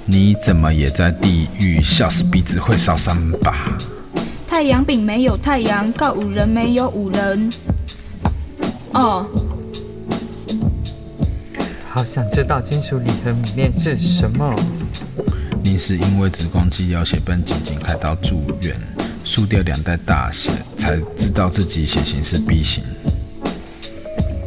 [0.09, 1.83] 你怎么也在地狱？
[1.83, 3.77] 笑死鼻子会烧伤吧？
[4.47, 7.51] 太阳饼没有太阳，告五人没有五人。
[8.93, 9.27] 哦，
[11.89, 14.55] 好想知道金属礼盒里面是什么。
[15.61, 18.73] 你是因为子宫肌瘤血崩紧急开刀住院，
[19.25, 22.81] 输掉两袋大血，才知道自己血型是 B 型。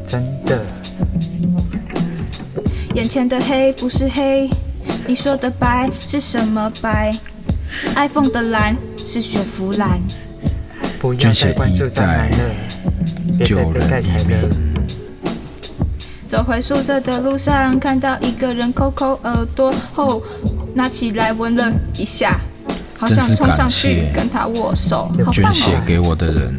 [0.07, 0.65] 真的。
[2.95, 4.49] 眼前的黑不是黑，
[5.07, 7.13] 你说的白是什么白
[7.97, 10.01] ？iPhone 的蓝是雪佛兰。
[10.99, 12.37] 不要再关注在哪了，
[13.39, 14.49] 别再盖台了。
[16.29, 20.23] 走回宿舍的路上，看到一个人抠抠耳朵后，
[20.75, 22.39] 拿起来闻了一下，
[22.97, 25.11] 好想冲上去跟他握手。
[25.33, 26.59] 捐血给我的人，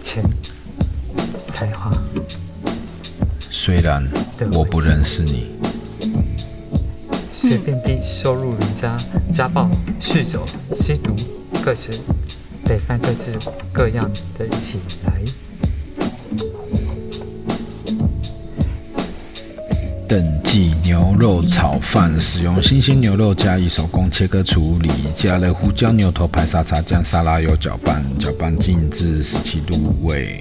[0.00, 0.22] 钱，
[1.52, 1.90] 才华。
[3.50, 4.02] 虽然
[4.54, 5.48] 我不认识你，
[7.48, 8.94] 随便低收入人家
[9.32, 10.44] 家暴、酗酒、
[10.76, 11.16] 吸毒，
[11.64, 11.88] 各式
[12.62, 13.38] 北方各式
[13.72, 14.06] 各样
[14.36, 15.14] 的起来。
[20.06, 30.38] 等级牛肉炒饭，使用新鲜牛肉加以手工切割处理，加了胡椒、牛头牌、沙茶酱、沙拉油搅拌，搅拌静置十七度入味。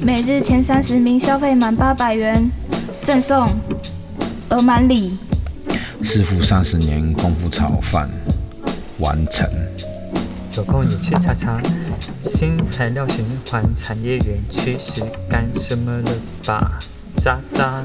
[0.00, 2.48] 每日前三十名消费满八百元，
[3.06, 3.48] 赠送
[4.48, 5.16] 额满礼。
[6.02, 8.10] 师傅三十年功夫炒饭
[8.98, 9.48] 完成。
[10.56, 11.60] 有空你去查查
[12.20, 16.10] 新材料循环产业园区是干什么了
[16.44, 16.80] 吧？
[17.22, 17.80] 渣渣。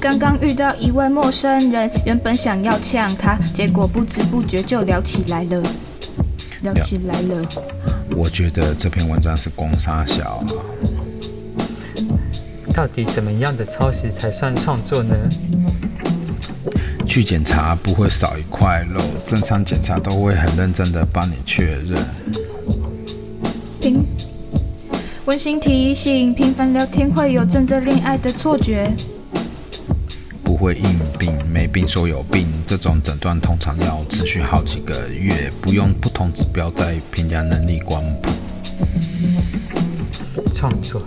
[0.00, 5.62] 刚刚遇到一位陌生人，原本想要呛他，结果不知不觉就聊起来了，
[6.62, 7.46] 聊起来了。
[8.16, 10.46] 我觉得这篇文章是攻杀小啊。
[12.76, 15.16] 到底什么样的抄袭才算创作呢？
[17.06, 21.94] 去检查不会少一块肉，正常检查都会很认真的帮你确认。
[23.80, 24.04] 平，
[25.24, 28.94] 温馨提醒：频繁聊天会有正在恋爱的错觉。
[30.44, 38.30] 不会硬病，没病说有病，这种诊断通常要持续好几个月，不用不同指标在评价能力光谱。
[40.54, 41.00] 创作，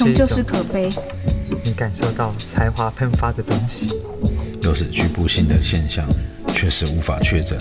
[0.00, 0.88] 穷就是可悲。
[1.62, 3.90] 你感受到才华喷发的东西。
[4.62, 6.06] 都是局部性的现象，
[6.54, 7.58] 确实无法确诊。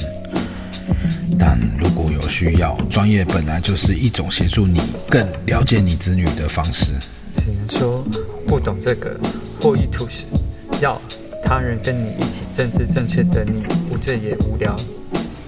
[1.37, 6.93] 但如果有需要，专业本来就是一种协助你更了解你子女的方式。
[7.33, 8.05] 只能说
[8.47, 9.19] 不懂这个
[9.59, 10.23] 或意图是，
[10.81, 11.01] 要
[11.43, 14.77] 他人跟你一起政治正确的你，无罪也无聊，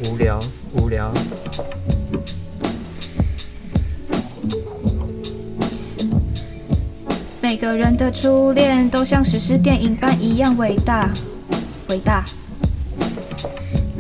[0.06, 0.40] 无聊，
[0.74, 1.14] 无聊。
[7.52, 11.12] 每个人的初恋都像史诗电影般一样伟大。
[11.90, 12.24] 伟大。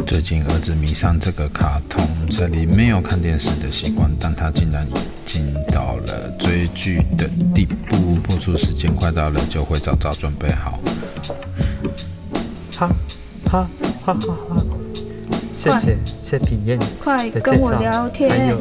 [0.07, 4.93] 最近儿子迷上这个卡通，这里没有看电视的习惯，但他竟然已
[5.25, 8.15] 经到了追剧的地步。
[8.23, 10.79] 播出时间快到了，就会早早准备好。
[12.77, 12.89] 哈，
[13.51, 13.69] 哈，
[14.05, 14.63] 哈哈哈！
[15.57, 18.55] 谢谢谢品燕，快跟我聊天，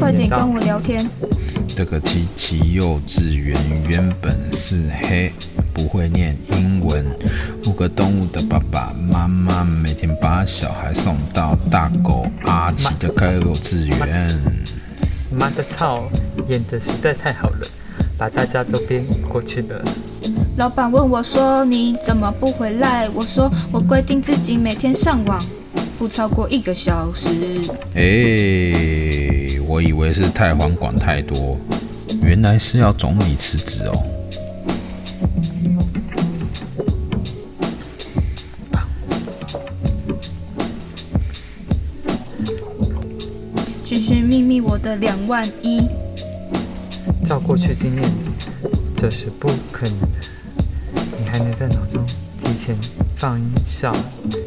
[0.00, 1.08] 快点跟我聊天。
[1.76, 3.56] 这个奇奇幼稚园
[3.88, 5.32] 原本是黑。
[5.72, 7.04] 不会念英文，
[7.66, 14.30] 五个动物的爸爸妈妈每天把小孩送到大狗阿奇的幼稚园。
[15.32, 16.04] 妈的操，
[16.48, 17.66] 演的实在太好了，
[18.16, 19.84] 把大家都编过去了。
[20.56, 25.44] 老板问我说：“你怎么不回来？”我说：“我规定自己每天上网
[25.98, 27.28] 不超过一个小时。”
[27.94, 29.03] 哎，
[29.74, 31.58] 我以为是太皇管太多，
[32.22, 34.06] 原来是要总理辞职哦。
[44.66, 45.80] 我的两万一，
[47.24, 48.02] 照过去经验，
[48.96, 50.06] 这是不可能的。
[51.18, 52.04] 你还能在脑中
[52.42, 52.76] 提前
[53.16, 53.92] 放音效，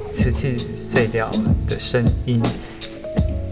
[0.09, 1.29] 瓷器碎掉
[1.67, 2.41] 的声音，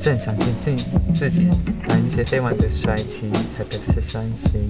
[0.06, 0.78] 正想接近
[1.16, 1.48] 自己
[1.88, 4.62] 拦截飞完的帅气，才不是伤心。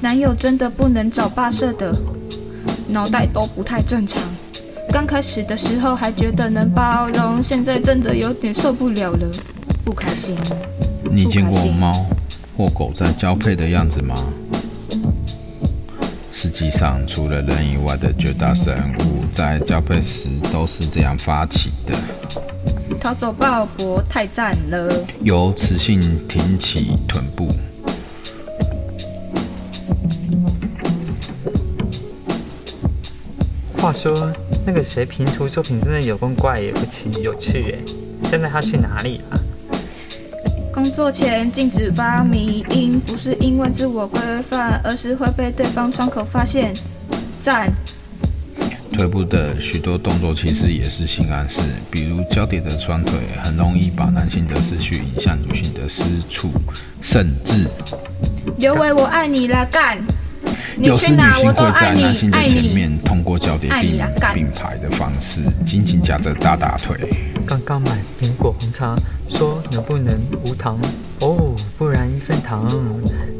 [0.00, 1.94] 男友真的不能找霸社的，
[2.88, 4.22] 脑袋都不太正常。
[4.88, 9.30] 刚开始的时候还觉得能包容，现在真的有点受不了了。
[9.84, 10.34] 不开心。
[11.02, 11.92] 你见过猫
[12.56, 14.14] 或狗在交配的样子吗？
[16.32, 21.94] 实际上，除了人以外的绝大生物在交配时都是这样发起的。
[23.04, 24.88] 逃走鲍勃太赞了。
[25.20, 27.46] 由雌性挺起臀部。
[33.76, 34.32] 话说，
[34.64, 37.78] 那个谁平图作品真的有够怪也不奇有趣耶。
[38.22, 39.38] 现在他去哪里了？
[40.72, 46.72] 工作前禁止发迷音，不是因为自我规范，而是会被对方窗口发现。
[47.42, 47.70] 赞。
[48.94, 56.52] 腿部的许多动作其实也是性暗示，比如交叠的双腿，很容易把男性的思绪引向女性的私处，
[57.02, 57.66] 甚至。
[58.58, 59.98] 刘伟，我爱你啦，干！
[60.78, 64.00] 有时女性会在男性的前面通过交叠并
[64.32, 66.96] 并排的方式，紧紧夹着大大腿。
[67.44, 68.94] 刚刚买苹果红茶，
[69.28, 70.78] 说能不能无糖？
[71.20, 72.64] 哦，不然一份糖。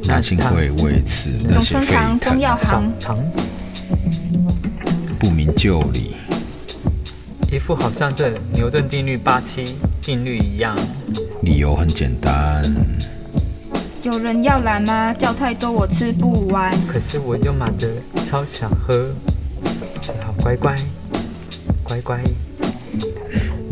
[0.06, 3.30] 男性会为此热血沸腾。
[5.54, 6.16] 明就里，
[7.50, 10.76] 一副好像这牛顿定律八七定律一样。
[11.42, 12.62] 理由很简单。
[14.02, 15.14] 有人要来吗？
[15.14, 16.70] 叫太多我吃不完。
[16.86, 17.88] 可是我又买的
[18.24, 19.08] 超想喝，
[20.00, 20.74] 只好乖乖
[21.82, 22.20] 乖乖。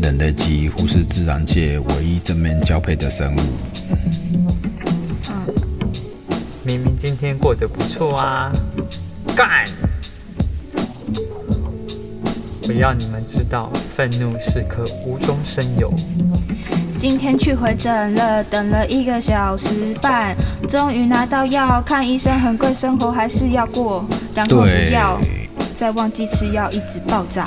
[0.01, 3.39] 人类几乎是自然界唯一正面交配的生物。
[5.29, 5.53] 嗯，
[6.63, 8.51] 明明今天过得不错啊，
[9.35, 9.65] 干！
[12.67, 15.93] 我要你们知道，愤怒是可无中生有。
[16.97, 20.33] 今天去回诊了，等了一个小时半，
[20.69, 21.81] 终于拿到药。
[21.81, 24.05] 看医生很贵，生活还是要过。
[24.33, 25.19] 然后不要
[25.75, 27.45] 再忘记吃药，一直爆炸。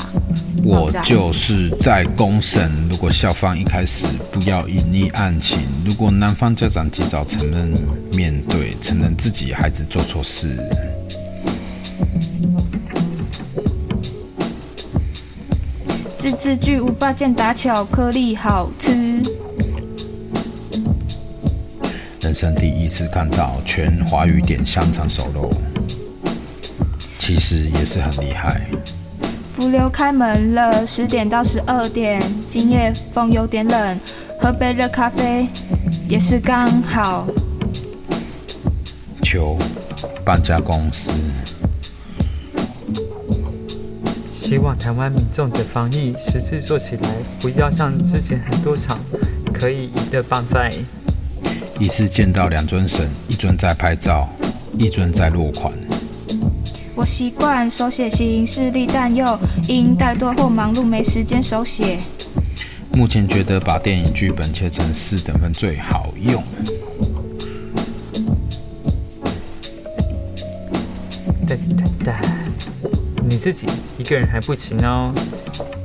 [0.62, 7.72] 我就是在公审，如果校方一开始不要隐匿案情，如果男方家长及早承认
[8.12, 10.58] 面对，承认自己孩子做错事。
[16.54, 19.22] 巨无霸健达巧克力好吃。
[22.20, 25.50] 人生第一次看到全华语点香肠手肉，
[27.18, 28.60] 其实也是很厉害。
[29.54, 33.98] 福流开门了，十点到十二点，今夜风有点冷，
[34.38, 35.46] 喝杯热咖啡
[36.06, 37.26] 也是刚好。
[39.22, 39.56] 求
[40.24, 41.10] 搬家公司，
[44.46, 48.96] 希望台湾民众的防疫实质做起来，不要像之前很多场
[49.52, 50.70] 可以赢的办法。
[51.80, 54.28] 一次见到两尊神，一尊在拍照，
[54.78, 55.72] 一尊在落款。
[56.94, 61.98] 我习惯手写型视力，但又因怠惰或忙碌没时间手写。
[62.92, 66.40] 目前觉得把电影剧本切成四等份最好用。
[73.46, 73.64] 自己
[73.96, 75.14] 一个人还不行哦，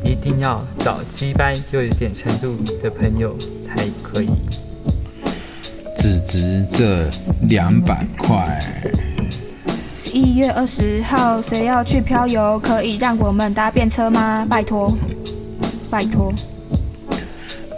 [0.04, 4.32] 一定要找鸡掰又有点程度的朋友才可以。
[5.95, 7.08] 只值这
[7.47, 8.60] 两百块。
[9.95, 12.58] 十一月二十号，谁要去漂游？
[12.58, 14.43] 可以让我们搭便车吗？
[14.50, 14.97] 拜托，
[15.88, 16.34] 拜托。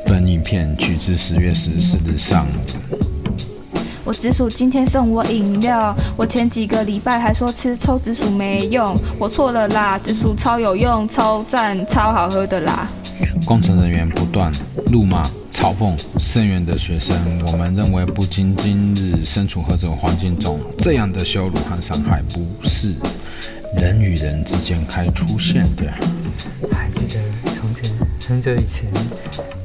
[0.06, 3.03] 本影片取自十月十四日上午。
[4.06, 12.86] 我紫薯今天送我饮料，我前几个礼拜还说吃抽紫薯没用，我错了啦，紫薯超有用，超赞，超好喝的啦。
[13.46, 14.52] 工程人员不断
[14.92, 17.16] 怒骂、嘲讽声援的学生，
[17.48, 22.94] 我们认为不仅今日身处何种环境中，这样的羞辱和伤害不是
[23.78, 25.86] 人与人之间该出现的。
[26.74, 27.22] 还记得
[27.54, 27.90] 从前
[28.28, 28.86] 很久以前，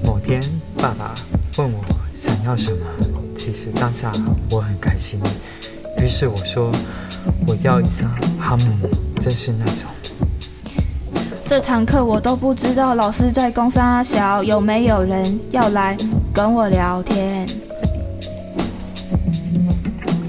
[0.04, 0.40] 某天
[0.76, 1.12] 爸爸
[1.56, 4.10] 问我想要什么，其实当下
[4.50, 5.20] 我很开心，
[5.98, 6.72] 于是我说
[7.46, 8.64] 我要一箱哈姆，
[9.20, 9.84] 真是那种。
[11.46, 15.96] 这堂课我都不知道老师在公三小，有没有人要来
[16.34, 17.46] 跟我聊天？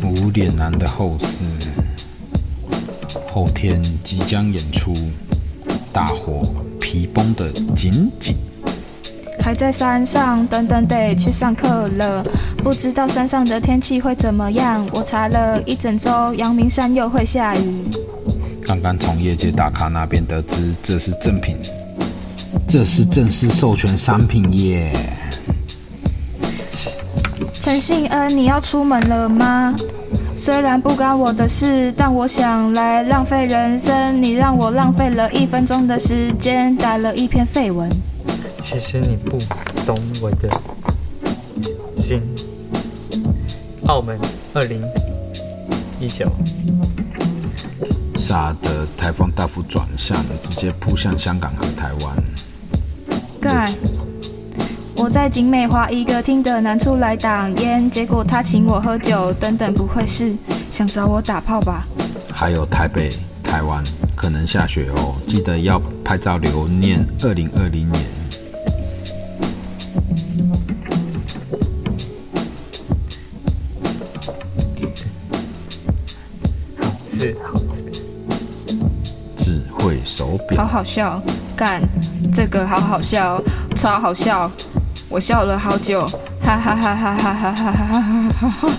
[0.03, 1.43] 无脸男的后事，
[3.33, 4.93] 后天即将演出，
[5.91, 6.43] 大伙
[6.79, 8.37] 皮绷得紧紧。
[9.41, 12.23] 还在山上，等等得去上课了，
[12.63, 14.87] 不知道山上的天气会怎么样。
[14.93, 17.83] 我查了一整周，阳明山又会下雨。
[18.63, 21.57] 刚刚从业界大咖那边得知，这是正品，
[22.67, 24.91] 这是正式授权商品耶。
[27.53, 29.75] 陈信恩，你要出门了吗？
[30.35, 34.21] 虽然不干我的事，但我想来浪费人生。
[34.21, 37.89] 你让我浪费了一分钟的时间，打了一篇废文。
[38.59, 39.37] 其实你不
[39.85, 40.49] 懂我的
[41.95, 42.21] 心。
[43.89, 44.19] 澳门，
[44.53, 44.79] 二零
[45.99, 46.31] 一九。
[48.19, 52.23] 傻的台风大幅转向，直接扑向香港和台湾。
[53.41, 53.73] 干！
[54.95, 60.35] 我在景美华一个厅的南处来挡烟，结果他请我喝酒，等等，不会是
[60.69, 61.87] 想找我打炮吧？
[62.31, 63.09] 还有台北、
[63.43, 63.83] 台湾
[64.15, 68.18] 可能下雪哦，记得要拍照留念二零二零年。
[80.55, 81.21] 好好笑，
[81.55, 81.81] 干
[82.33, 83.41] 这个好好笑，
[83.75, 84.51] 超好笑，
[85.07, 86.05] 我笑了好久，
[86.41, 88.69] 哈哈哈哈哈哈哈哈哈哈！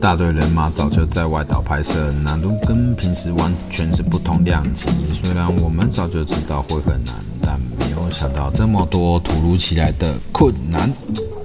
[0.00, 4.84] 大队人马早就在外岛拍摄，难度跟平时完全是不同量级。
[5.22, 10.92] 虽然我们早就知道会很难，但没有想到这么多突如其来的困难。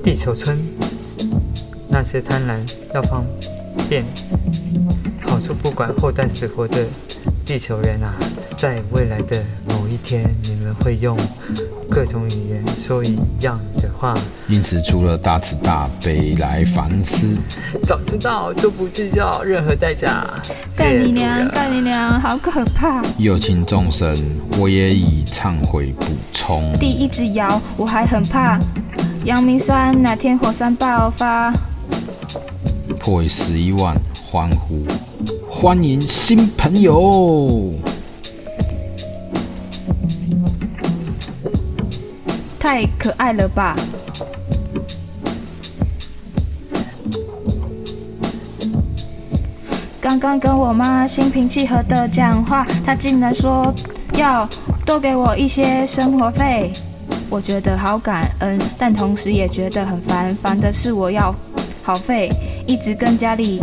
[0.04, 0.60] 地球村，
[1.88, 2.58] 那些贪婪
[2.94, 3.24] 要方
[3.88, 4.04] 便
[5.26, 6.86] 好处不管后代死活的。
[7.50, 8.14] 地球人啊，
[8.56, 11.18] 在未来的某一天，你们会用
[11.90, 14.14] 各种语言说一样的话。
[14.48, 17.36] 因此，除了大慈大悲来反思，
[17.84, 20.28] 早知道就不计较任何代价。
[20.78, 21.50] 干你娘！
[21.50, 22.20] 干你娘！
[22.20, 23.02] 好可怕！
[23.18, 24.16] 有情众生，
[24.60, 26.72] 我也以忏悔补充。
[26.78, 28.60] 地一直摇，我还很怕。
[29.26, 31.52] 阳明山哪天火山爆发？
[33.00, 34.86] 破十一万，欢呼！
[35.62, 37.74] 欢迎新朋友！
[42.58, 43.76] 太可爱了吧！
[50.00, 53.76] 刚刚跟我妈心平气和的讲话，她竟然说
[54.14, 54.48] 要
[54.86, 56.72] 多给我一些生活费，
[57.30, 60.34] 我觉得好感恩，但同时也觉得很烦。
[60.38, 61.36] 烦的是我要
[61.84, 62.32] 好费，
[62.70, 63.60] 一直跟家里。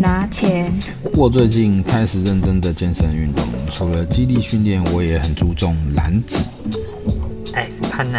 [0.00, 0.72] 拿钱。
[1.14, 6.38] 我最近开始认真的健身运动，除了肌力训练，我也很注重燃脂。
[7.54, 8.18] 艾斯潘纳，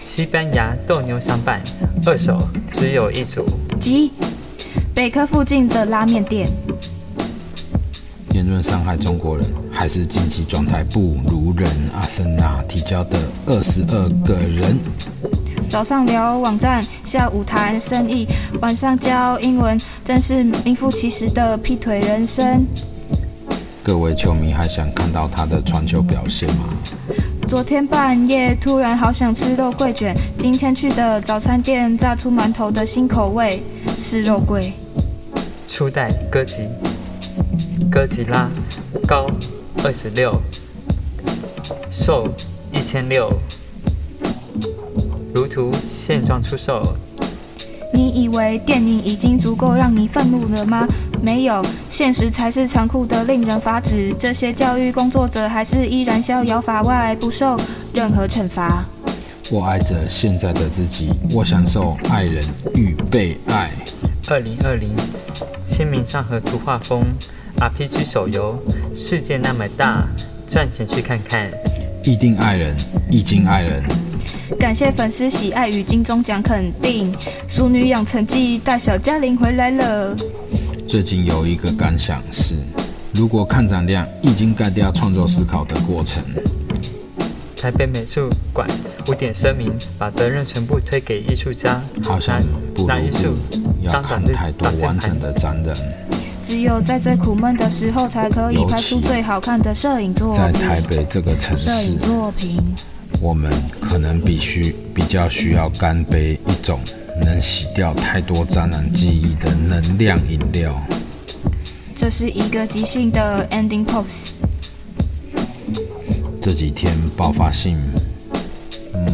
[0.00, 1.62] 西班牙斗牛相伴，
[2.04, 2.36] 二手
[2.68, 3.46] 只有一组。
[3.80, 4.10] 即
[4.92, 6.48] 北科附近的拉面店。
[8.34, 11.68] 言论伤害中国人，还是竞技状态不如人？
[11.94, 14.76] 阿森纳提交的二十二个人。
[15.68, 18.26] 早上聊网站，下午谈生意，
[18.60, 22.64] 晚上教英文，真是名副其实的劈腿人生。
[23.82, 26.64] 各位球迷还想看到他的传球表现吗？
[27.48, 33.62] 昨天半夜突然好想吃肉桂卷，今天去的早餐店炸出馒头的新口味
[33.96, 34.72] 是肉桂。
[35.66, 36.68] 初代哥吉
[37.90, 38.48] 哥吉拉，
[39.06, 39.26] 高
[39.84, 40.40] 二十六，
[41.90, 42.28] 瘦
[42.72, 43.32] 一千六。
[45.56, 46.94] 如图现状出售。
[47.94, 50.86] 你以为电影已经足够让你愤怒了吗？
[51.22, 54.14] 没有，现实才是残酷的，令人发指。
[54.18, 57.56] 这些教育工作者还是依然逍遥法外，不受
[57.94, 58.84] 任何惩罚。
[59.50, 62.42] 我爱着现在的自己，我享受爱人
[62.74, 63.70] 与被爱。
[64.28, 64.90] 二零二零，
[65.64, 67.02] 清明上河图画风
[67.58, 68.62] RPG 手游，
[68.94, 70.06] 世界那么大，
[70.46, 71.48] 赚钱去看看。
[72.04, 72.76] 一定爱人，
[73.10, 73.82] 一经爱人。
[74.58, 77.12] 感谢粉丝喜爱与金钟奖肯定，
[77.48, 80.16] 《淑女养成记》大小嘉玲回来了。
[80.88, 82.54] 最近有一个感想是，
[83.12, 86.22] 如果看展量已经盖掉创作思考的过程，
[87.56, 88.68] 台北美术馆
[89.08, 92.40] 五点声明，把责任全部推给艺术家，好像
[92.74, 95.76] 不如不要看太多完整的展览。
[96.44, 100.38] 只有在最苦闷的时候，才可以拍出最好看的摄影作品。
[100.38, 102.62] 在台北这个城市，摄影作品。
[103.20, 103.50] 我们
[103.80, 106.80] 可能必须比较需要干杯一种
[107.22, 110.80] 能洗掉太多渣男记忆的能量饮料。
[111.94, 114.32] 这是一个即兴的 ending pose。
[116.40, 117.78] 这几天爆发性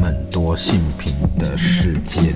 [0.03, 2.35] 很多性平的事件。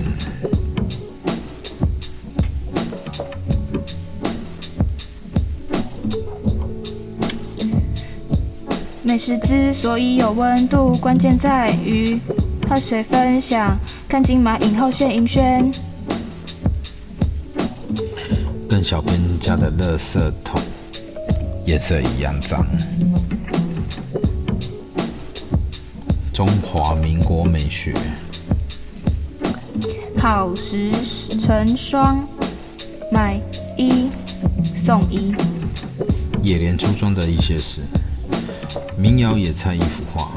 [9.07, 12.19] 美食之所以有温度，关键在于
[12.67, 13.77] 和谁分享。
[14.05, 15.71] 看金马影后谢盈萱，
[18.67, 20.61] 跟小编家的垃圾桶
[21.65, 22.67] 颜色一样脏。
[26.33, 27.93] 中华民国美学，
[30.19, 30.91] 好事
[31.39, 32.27] 成双，
[33.09, 33.39] 买
[33.77, 34.09] 一
[34.75, 35.33] 送一。
[36.43, 37.79] 野莲初中的一些事。
[38.97, 40.31] 民谣野菜一幅画，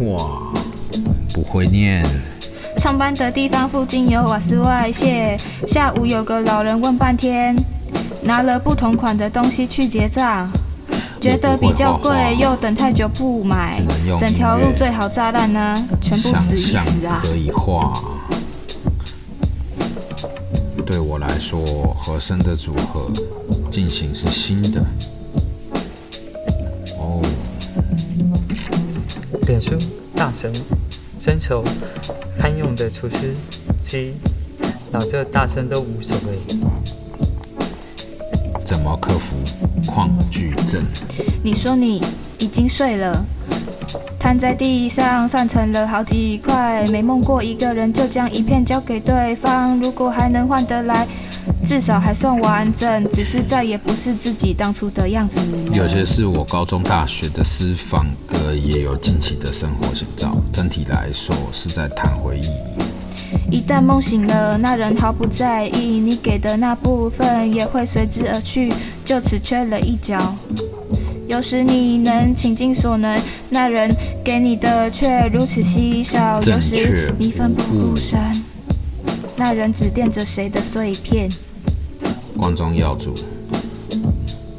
[0.00, 0.52] 哇，
[1.32, 2.04] 不会念。
[2.78, 5.36] 上班的地方附近有瓦斯外泄，
[5.66, 7.56] 下午有个老人问半天，
[8.22, 10.50] 拿了不同款的东西去结账，
[11.20, 13.80] 觉得比较贵，又等太久不买，
[14.18, 17.22] 整条路最好炸烂呢，全部死一死啊！
[17.22, 17.92] 可以画。
[20.84, 21.64] 对我来说，
[22.02, 23.10] 和声的组合
[23.70, 24.84] 进行是新的。
[29.42, 29.76] 脸书
[30.14, 30.52] 大神
[31.18, 31.62] 征求
[32.38, 33.34] 堪用的厨师
[33.80, 34.14] 机，
[34.92, 36.38] 老这大神都无所谓。
[38.64, 39.36] 怎么克服
[39.86, 40.82] 恐惧症？
[41.42, 42.02] 你说你
[42.38, 43.24] 已经睡了，
[44.18, 49.78] 瘫在地上散成了好几块，没梦过一个人就将一片交给对方。
[49.80, 51.06] 如果还能换得来，
[51.64, 55.40] 至少还算完整，只是再也不是自己当初的样子。
[55.72, 60.36] 有些是我高中、大学的私房歌，也有近期的生活写照。
[60.52, 62.46] 整体来说，是在谈回忆。
[63.50, 68.72] 一旦梦醒了，那人毫不在意，你给的那部分也会随之而去，
[69.04, 70.36] 就此缺了一角。
[71.26, 73.18] 有时你能倾尽所能，
[73.48, 73.90] 那人
[74.22, 76.40] 给你的却如此稀少。
[76.42, 78.18] 有时你奋不顾身，
[79.36, 81.28] 那人只惦着谁的碎片。
[82.36, 83.14] 光宗耀祖，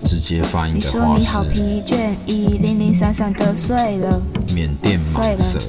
[0.05, 0.97] 直接发音的话是。
[0.97, 4.21] 你说你好疲倦，已零零散散的睡了。
[4.53, 5.59] 缅甸蟒蛇。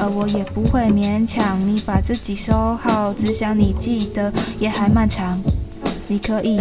[0.00, 5.40] 而我也不会勉强你把自己收好，只想你记得也还漫长。
[6.08, 6.58] 你可以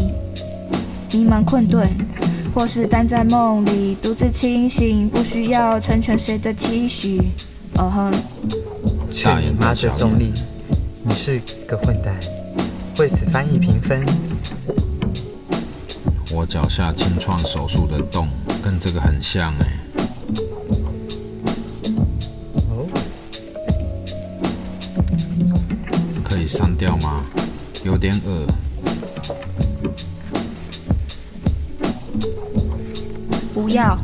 [1.11, 1.87] 迷茫困顿，
[2.53, 7.31] 或是待在梦里独自清醒，不需要成全谁的期许。
[7.77, 8.11] 哦哼，
[9.11, 10.31] 去你妈的总理，
[11.03, 12.15] 你是个混蛋，
[12.99, 14.05] 为此翻译评分。
[16.31, 18.27] 我脚下清创手术的洞
[18.63, 19.77] 跟这个很像哎、欸。
[26.47, 27.23] 删掉吗？
[27.85, 28.45] 有点恶。
[33.53, 33.97] 不要。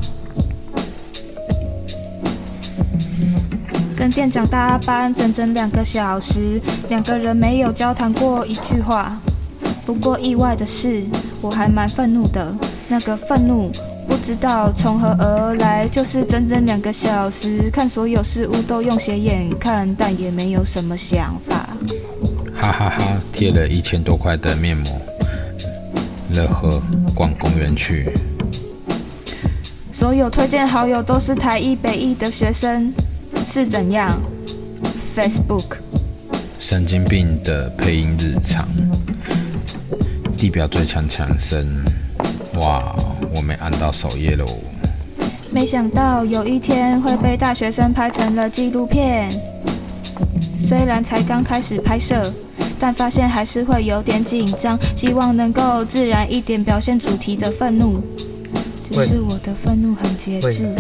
[4.08, 9.20] 跟店长搭班整整两个小时，两个人没有交谈过一句话。
[9.86, 11.04] 不过意外的是，
[11.42, 12.56] 我还蛮愤怒的。
[12.88, 13.70] 那个愤怒
[14.08, 21.68] 不知道从何而来，就是整整两个小时，看所有事物都用斜眼看，但也没有什么想法。
[22.56, 23.18] 哈哈哈！
[23.34, 25.02] 贴了一千多块的面膜，
[26.34, 26.82] 乐呵
[27.14, 28.10] 逛公园去。
[29.92, 32.94] 所有推荐好友都是台艺北艺的学生，
[33.50, 34.22] 是怎样
[35.16, 35.78] ？Facebook。
[36.60, 38.68] 神经病的配音日常。
[40.36, 41.66] 地表最强强声。
[42.60, 42.94] 哇，
[43.34, 44.46] 我没按到首页喽。
[45.50, 49.30] 没想到有一天会被大学生拍成了纪录片，
[50.60, 52.22] 虽然才刚开始拍摄。
[52.80, 58.00] 但发现还是会有点紧张，希望能够自然一点表现主题的愤怒。
[58.84, 60.76] 只是我的愤怒很节制，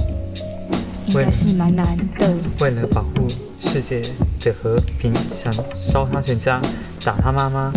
[1.07, 2.33] 应该是蛮难的。
[2.59, 3.27] 为了保护
[3.59, 4.01] 世界
[4.39, 6.61] 的和平，想烧他全家，
[7.03, 7.71] 打他妈妈。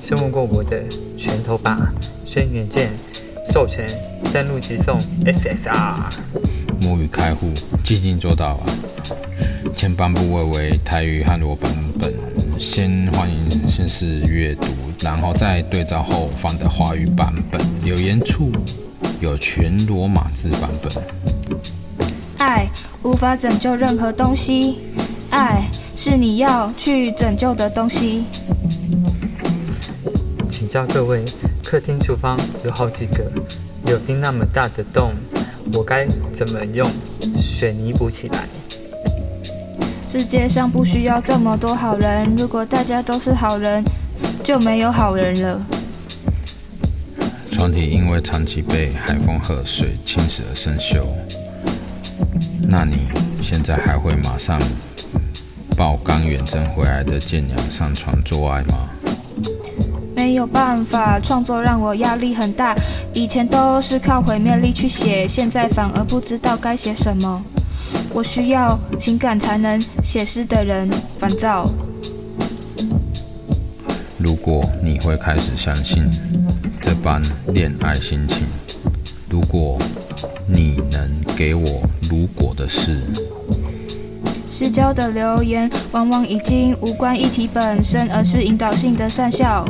[0.00, 0.82] 先问过我的
[1.16, 1.92] 拳头吧，
[2.26, 2.90] 轩辕剑
[3.50, 3.86] 授权
[4.32, 5.94] 登录即送 SSR。
[6.82, 7.48] 母语开户，
[7.84, 8.66] 寂静做到啊。
[9.74, 12.12] 前半部位为台语汉罗版本。
[12.58, 14.68] 先欢迎，先是阅读，
[15.00, 17.60] 然后再对照后方的华语版本。
[17.82, 18.50] 留言处
[19.20, 21.02] 有全罗马字版本。
[22.44, 22.68] 爱
[23.02, 24.76] 无法拯救任何东西，
[25.30, 25.66] 爱
[25.96, 28.24] 是你要去拯救的东西。
[30.50, 31.24] 请教各位，
[31.64, 33.24] 客厅、厨房有好几个
[33.86, 35.14] 有钉那么大的洞，
[35.72, 36.86] 我该怎么用
[37.40, 38.46] 水泥补起来？
[40.06, 43.82] 世界上不需要这么多好人，如果大家都是好人，
[44.42, 45.62] 就没有好人了。
[47.50, 51.04] 船体因为长期被海风和水侵蚀而生锈，
[52.76, 53.06] 那你
[53.40, 54.60] 现在还会马上
[55.76, 58.88] 抱刚远征回来的舰娘上床做爱吗？
[60.16, 62.74] 没有办法，创作让我压力很大。
[63.12, 67.44] 以前都是靠毁灭力去写，现在反而不知道该写什么。
[68.12, 71.70] 我需要情感才能写诗的人，烦躁。
[74.18, 76.10] 如果你会开始相信
[76.80, 77.22] 这般
[77.52, 78.44] 恋爱心情，
[79.30, 79.78] 如果
[80.48, 82.98] 你能给我如果的事，
[84.50, 89.64] 失焦的留言往往已经无关议题本身，而是引导性的善笑。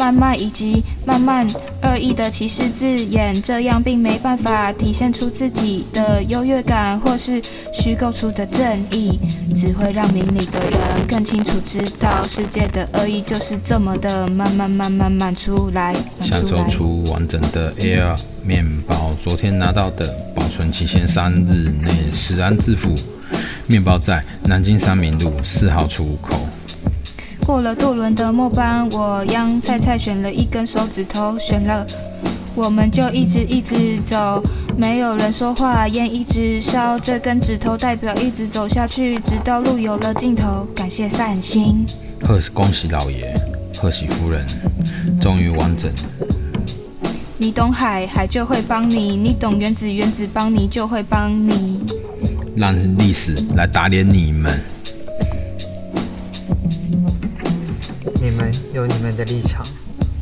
[0.00, 1.46] 慢慢以及慢慢
[1.82, 7.38] 恶意的歧视字眼，这样并没办法体现出自己的优越感，或是
[7.74, 9.20] 虚构出的正义，
[9.54, 15.94] 只会让明理的人更清楚知道世界的恶意就是这么的慢慢慢慢慢出来。
[16.22, 22.94] 享受出完整的 Air 面包，昨天拿到的，保存期限三日内食安自负。
[23.66, 26.34] 面包在南京三明路四号出口。
[27.50, 31.84] 过了渡轮的末班，我央菜菜选了一根手指头，选了，
[32.54, 34.40] 我们就一直一直走，
[34.76, 40.64] 没有人说话，烟一直烧，这根指头代表一直走下去，直到路有了尽头。
[40.76, 41.84] 感谢善心，
[42.22, 43.34] 贺恭喜老爷，
[43.76, 44.46] 贺喜夫人，
[45.20, 45.90] 终于完整。
[47.36, 51.80] 你懂海，海就会帮你；你懂原子，原子帮你就会帮你。
[52.54, 54.56] 让历史来打脸你们。
[59.20, 59.62] 的立场，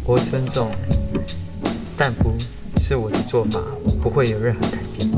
[0.05, 0.73] 我尊重，
[1.97, 2.35] 但不
[2.81, 3.61] 是我的做法，
[4.03, 5.09] 不会有任何改变。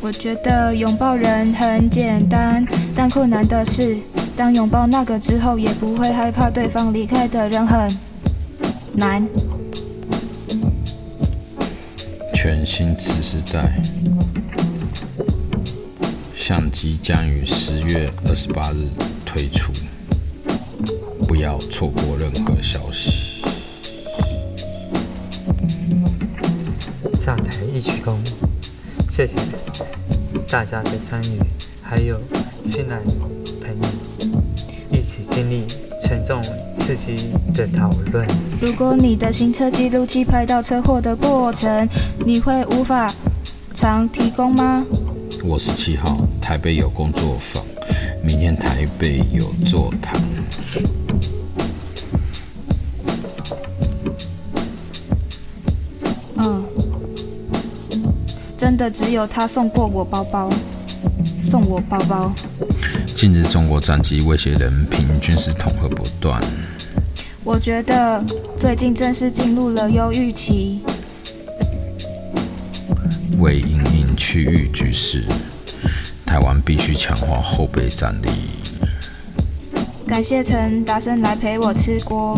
[0.00, 3.96] 我觉得拥抱人很简单，但困难的是，
[4.36, 7.98] 当拥抱那个之后，也不会害怕对方离开的人很
[8.92, 9.26] 难。
[12.32, 13.80] 全新次世代
[16.36, 18.86] 相机将于十月二十八日
[19.26, 19.72] 推出，
[21.26, 23.42] 不要错过任何消息。
[27.18, 28.16] 下台一鞠躬，
[29.08, 29.36] 谢谢
[30.48, 31.38] 大家的参与，
[31.82, 32.20] 还有
[32.66, 32.98] 新来
[33.60, 33.88] 朋友
[34.90, 35.64] 一起经历
[36.00, 36.42] 沉重
[36.74, 38.26] 刺激的讨论。
[38.60, 41.88] 如果你的行车记录器拍到车祸的过程，
[42.26, 43.12] 你会无法
[43.72, 44.84] 常提供吗？
[45.44, 47.64] 我是七号，台北有工作坊，
[48.22, 50.20] 明天台北有座谈。
[58.82, 60.50] 的只有他送过我包包，
[61.40, 62.32] 送我包包。
[63.14, 66.42] 近日中国战机威胁人品，军事统合不断。
[67.44, 68.20] 我觉得
[68.58, 70.82] 最近正式进入了忧郁期。
[73.38, 75.24] 为因应区域局势，
[76.26, 78.30] 台湾必须强化后备战力。
[80.08, 82.36] 感谢陈达生来陪我吃锅。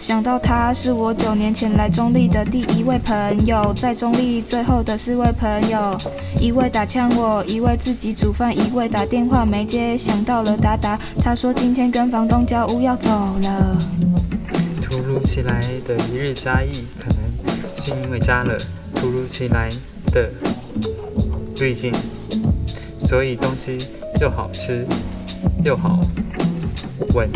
[0.00, 5.94] 想到他是我九年前来中坜的第一位朋友，在中坜最后的四位朋友，
[6.40, 9.98] 一位打枪我，一位自己煮饭，一位打电话没接。
[9.98, 13.76] 想到了达达，他说今天跟房东交屋要走了。
[14.80, 18.56] 突如其来的一日加一，可能是因为加了
[18.94, 19.68] 突如其来
[20.14, 20.30] 的
[21.60, 21.92] 滤镜，
[23.00, 23.76] 所以东西
[24.18, 24.86] 又好吃
[25.62, 26.00] 又好
[27.14, 27.28] 闻。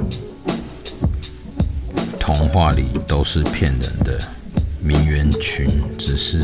[2.25, 4.19] 童话里都是骗人的，
[4.81, 5.69] 名媛群
[5.99, 6.41] 只是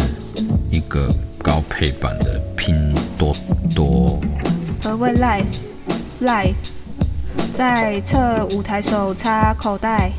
[0.71, 1.09] 一个
[1.39, 3.35] 高配版的拼多
[3.75, 4.21] 多。
[4.83, 6.53] 何谓 life？life
[7.55, 10.13] 在侧舞台手插口袋，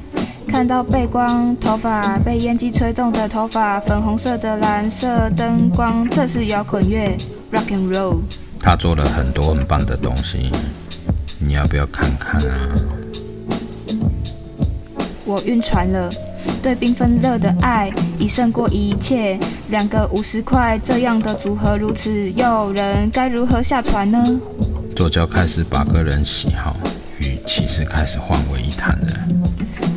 [0.48, 7.16] 看到背光头发被烟机吹动的头发，粉红色的蓝色灯光，这是摇滚乐
[7.52, 8.22] ，rock and roll。
[8.60, 10.52] 他做了很多很棒的东西，
[11.38, 12.74] 你要不要看看啊？
[15.26, 16.10] 我晕船了，
[16.62, 19.40] 对缤纷乐的爱已胜过一切。
[19.70, 24.24] 两个五十块这样的组合如此诱人，该如何下船呢？
[24.96, 26.76] 左脚开始把个人喜好
[27.20, 29.08] 与歧视开始混为一谈了。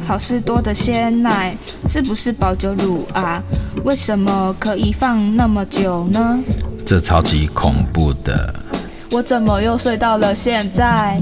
[0.07, 1.57] 好事多的鲜奶
[1.89, 3.43] 是不是保酒乳啊？
[3.85, 6.39] 为什么可以放那么久呢？
[6.87, 8.55] 这超级恐怖的。
[9.11, 11.20] 我怎么又睡到了现在？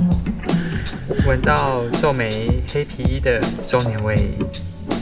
[1.26, 4.30] 闻到皱眉黑皮衣的中年味，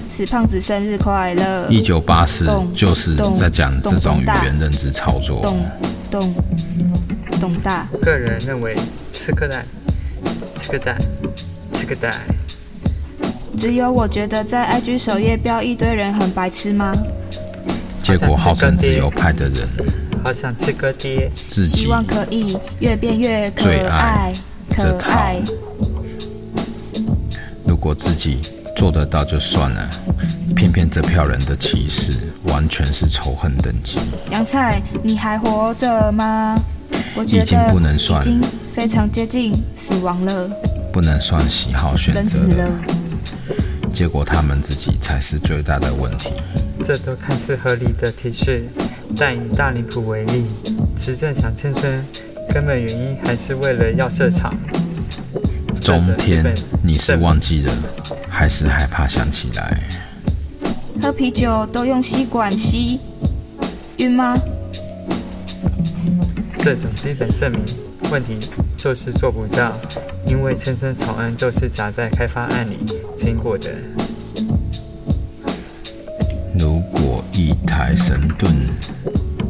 [0.08, 1.66] 死胖子生日快乐！
[1.68, 5.40] 一九八四就是在讲这种语言认知操作。
[5.42, 5.64] 懂
[6.10, 6.34] 懂
[7.40, 7.86] 懂大。
[8.02, 8.76] 个人认为，
[9.12, 9.64] 吃个蛋，
[10.56, 10.96] 吃个蛋，
[11.72, 12.12] 吃个蛋。
[13.58, 16.92] 只有我觉得在 IG 首页标一堆人很白痴吗？
[18.02, 19.68] 结果号称自由派的人，
[20.24, 24.32] 好想吃个爹，自己希望可以越变越可爱，
[24.70, 25.40] 可爱。
[27.80, 28.42] 如果自己
[28.76, 29.90] 做得到就算了，
[30.54, 32.12] 偏偏这票人的歧视
[32.44, 33.96] 完全是仇恨等级。
[34.30, 36.54] 杨菜，你还活着吗？
[37.16, 40.50] 我觉得已经不能算，已经非常接近死亡了。
[40.92, 42.22] 不能算喜好选择了。
[42.22, 42.68] 人死了。
[43.94, 46.34] 结果他们自己才是最大的问题。
[46.84, 48.68] 这都看似合理的提示，
[49.16, 50.44] 但以大林浦为例，
[50.94, 52.04] 执政想迁村，
[52.52, 54.54] 根本原因还是为了要设厂。
[55.80, 56.44] 中天，
[56.82, 57.72] 你是忘记了，
[58.28, 59.76] 还是害怕想起来？
[61.00, 63.00] 喝啤酒都用吸管吸，
[63.96, 64.36] 晕吗？
[66.58, 67.60] 这种基本证明
[68.10, 68.38] 问题
[68.76, 69.72] 就是做不到，
[70.26, 72.76] 因为千村草案就是夹在开发案里
[73.16, 73.70] 经过的。
[76.58, 78.54] 如果一台神盾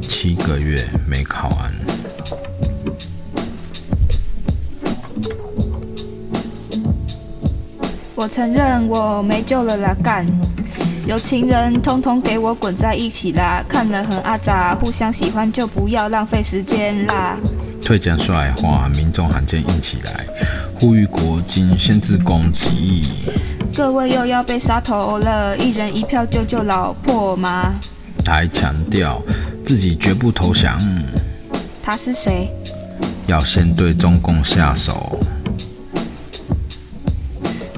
[0.00, 1.72] 七个月没考完。
[8.20, 10.26] 我承认我没救了啦，干！
[11.06, 13.64] 有情人通通给我滚在一起啦！
[13.66, 17.38] 看了很阿杂，互相喜欢就不要浪费时间啦！
[17.82, 20.26] 推荐帅话，民众罕见硬起来，
[20.78, 23.08] 呼吁国军限制攻击。
[23.74, 27.72] 各位又要被杀头了，一人一票救救老婆吗？
[28.26, 29.18] 还强调
[29.64, 30.78] 自己绝不投降。
[31.82, 32.50] 他是谁？
[33.26, 35.18] 要先对中共下手。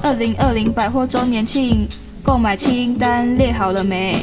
[0.03, 1.87] 二零二零百货周年庆
[2.21, 4.13] 购买清单列好了没？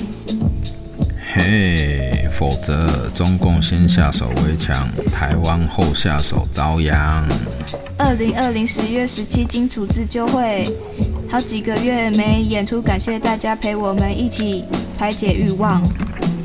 [1.33, 7.27] 嘿，否则中共先下手为强，台湾后下手遭殃。
[7.97, 10.65] 二零二零十月十七金处自救会，
[11.31, 14.67] 好几个月没演出，感谢大家陪我们一起
[14.99, 15.83] 排解欲望。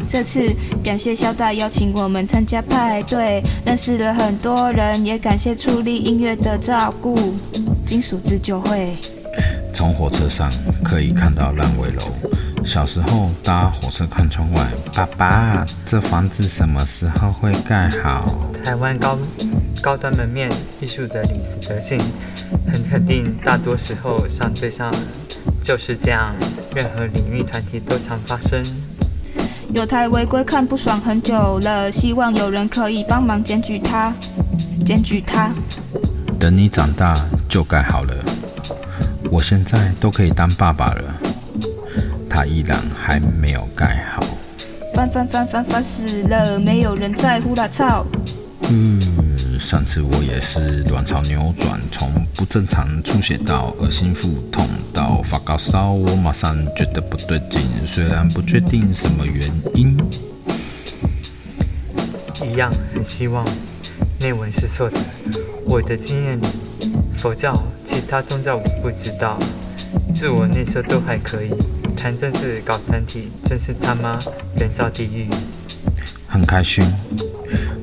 [0.10, 0.50] 这次
[0.82, 7.36] 感谢萧大邀请我们参加派对，认识了很多人，也感谢出力音乐的照顾。
[7.86, 8.96] 金属自救会。
[9.76, 10.50] 从火车上
[10.82, 12.02] 可以看到烂尾楼。
[12.64, 14.66] 小时候搭火车看窗外，
[14.96, 18.26] 爸爸，这房子什么时候会盖好？
[18.64, 19.20] 台湾高
[19.82, 20.50] 高端门面
[20.80, 22.00] 艺术的李德信，
[22.72, 24.90] 很肯定，大多时候相对上
[25.62, 26.34] 就是这样，
[26.74, 28.64] 任何领域团体都常发生。
[29.74, 34.14] 有台违规看不爽很久了，希望有人可以帮忙检举他，
[34.86, 35.52] 检举他。
[36.40, 37.14] 等你长大
[37.50, 38.14] 就盖好了，
[39.32, 41.16] 我现在都可以当爸爸了。
[42.30, 44.22] 他依然还没有盖好，
[44.94, 48.06] 烦烦烦烦烦死了，没有人在乎啦操！
[48.70, 49.00] 嗯，
[49.60, 59.98] 上次我也是卵巢扭转，从不正常出血到恶心腹痛到发高烧，我马上觉得不对劲，虽然不确定什么原因。
[62.44, 63.46] 一样很希望
[64.20, 65.00] 内文是错的。
[65.66, 66.46] 我的经验里，
[67.18, 67.54] 佛教、
[67.84, 69.40] 其他宗教我不知道，
[70.14, 71.52] 自我内设都还可以。
[71.96, 74.20] 谈政治搞团体，真是他妈
[74.58, 75.28] 人造地狱。
[76.28, 76.84] 很开心，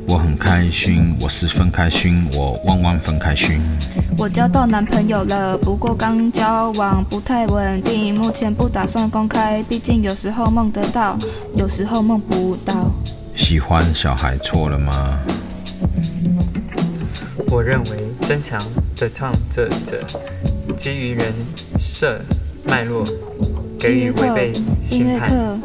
[0.06, 3.60] 我很开心，我十分开心，我万万分开心。
[4.18, 11.18] 我交到男朋友了，不过刚交往不太稳定，目前不打算公开，毕竟有时候梦得到，
[11.56, 12.92] 有时候梦不到。
[13.34, 15.18] 喜欢小孩错了吗？
[17.48, 18.60] 我认为增强
[18.96, 20.04] 的创作者
[20.76, 21.32] 基于人
[21.78, 22.20] 设
[22.68, 23.04] 脉络。
[23.84, 24.38] 音乐课，
[24.90, 25.58] 音乐课，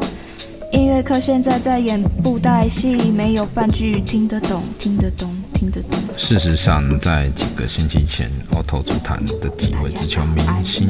[0.72, 6.00] 音乐课，现在在演布袋戏，没有半句听得懂，听得懂，听得懂。
[6.16, 10.88] 事实上，在几个星期前，Auto 足坛的几位直球明星，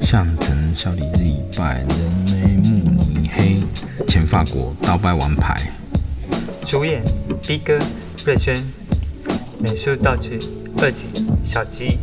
[0.00, 1.88] 像陈小李、李拜、人
[2.32, 3.60] 梅、慕尼黑、
[4.08, 5.70] 前法国刀败王牌，
[6.64, 7.02] 主演
[7.46, 7.78] B 哥、
[8.24, 8.56] 瑞轩，
[9.58, 10.38] 美术道具
[10.78, 11.06] 二井
[11.44, 11.98] 小鸡，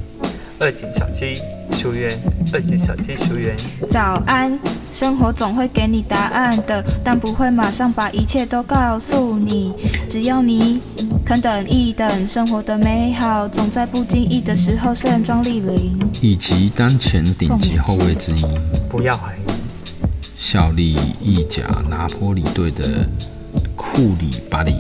[0.59, 1.35] 二井小鸡。
[1.71, 2.09] 球员，
[2.51, 3.55] 二级小鸡球员。
[3.89, 4.59] 早安，
[4.91, 9.71] 生活总会给你答案的，但不会马上把一切都告诉你。
[10.09, 10.81] 只要你
[11.23, 15.97] 肯等一等，生活的美好总在不经意的时候盛装莅临。
[16.21, 18.43] 以及当前顶级后卫之一，
[18.89, 19.39] 不要怀疑。
[20.35, 23.07] 效力意甲拿坡里队的
[23.75, 24.73] 库里巴里，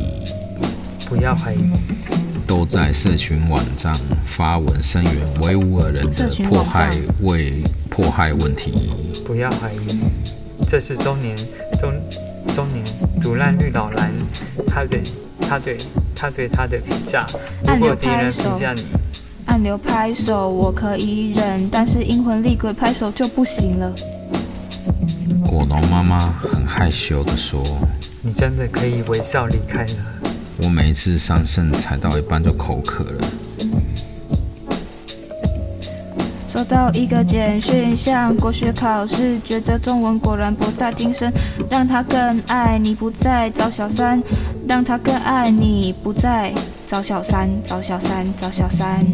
[1.07, 1.59] 不要怀疑。
[2.49, 3.93] 都在社群网站
[4.25, 6.89] 发文声援维吾尔人的迫害
[7.21, 8.89] 为迫害问题。
[9.23, 9.99] 不要怀疑，
[10.67, 11.37] 这是中年
[11.79, 11.93] 中
[12.51, 12.83] 中年
[13.21, 14.11] 毒烂绿老蓝，
[14.65, 15.03] 他对
[15.39, 15.77] 他对
[16.15, 17.23] 他对他的评价。
[17.67, 18.83] 如果敌人评价你，
[19.45, 23.93] 按钮拍手我可以忍，但是阴魂厉鬼拍手就不行了。
[25.45, 27.61] 果农妈妈很害羞地说
[28.23, 29.93] ：“你真的可以微笑离开了。”
[30.61, 33.27] 我每一次上肾踩到一半就口渴了。
[36.47, 41.31] 收到一个简讯，像国学考试，觉得中文果然博大精深。
[41.69, 44.19] 让他更爱你，不再找小三；
[44.67, 46.53] 让他更爱你，不再
[46.87, 49.05] 找小三，找小三，找小三。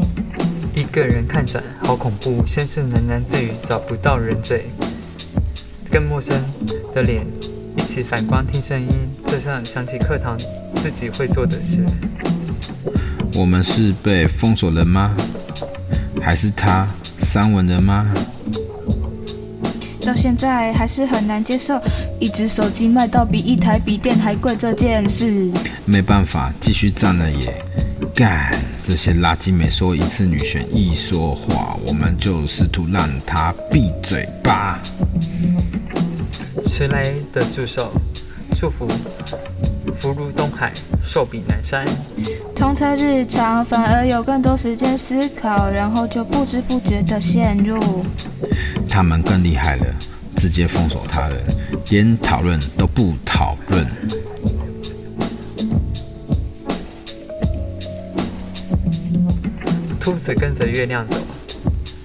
[0.74, 2.42] 一个人看展，好恐怖。
[2.48, 4.66] 先是喃喃自语，找不到人嘴，
[5.92, 6.42] 跟陌生
[6.94, 7.28] 的脸
[7.78, 8.88] 一起反光听声音，
[9.26, 10.38] 就像想起课堂。
[10.86, 11.84] 自己会做的事。
[13.34, 15.18] 我们是被封锁了吗？
[16.22, 18.14] 还是他删文了吗？
[20.02, 21.82] 到现在还是很难接受，
[22.20, 25.52] 一只手机卖到比一台笔电还贵这件事。
[25.86, 27.66] 没办法，继续站了也。
[28.14, 34.80] 干，这些垃圾每说一次女权一说话，我们就试图让她闭嘴吧。
[36.64, 37.92] 迟来的助手，
[38.56, 38.88] 祝福。
[39.96, 41.86] 福如东海，寿比南山。
[42.56, 47.80] 通车日常，反而有更多时间思考，然后就不知不觉地陷入。
[48.90, 49.86] 他们更厉害了，
[50.36, 51.38] 直接封锁他人，
[51.90, 53.88] 连讨论都不讨论。
[60.00, 61.18] 兔子跟着月亮走，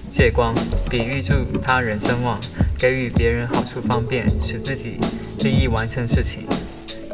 [0.09, 0.55] 借光
[0.89, 2.39] 比喻助他人声望，
[2.77, 4.97] 给予别人好处方便，使自己
[5.39, 6.47] 利益完成事情。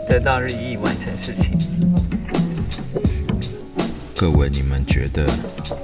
[0.08, 1.58] 得到日益完成事情。
[4.16, 5.28] 各位，你们觉得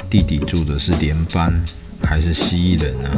[0.09, 1.53] 弟弟住的是连班
[2.01, 3.09] 还是蜥蜴人呢？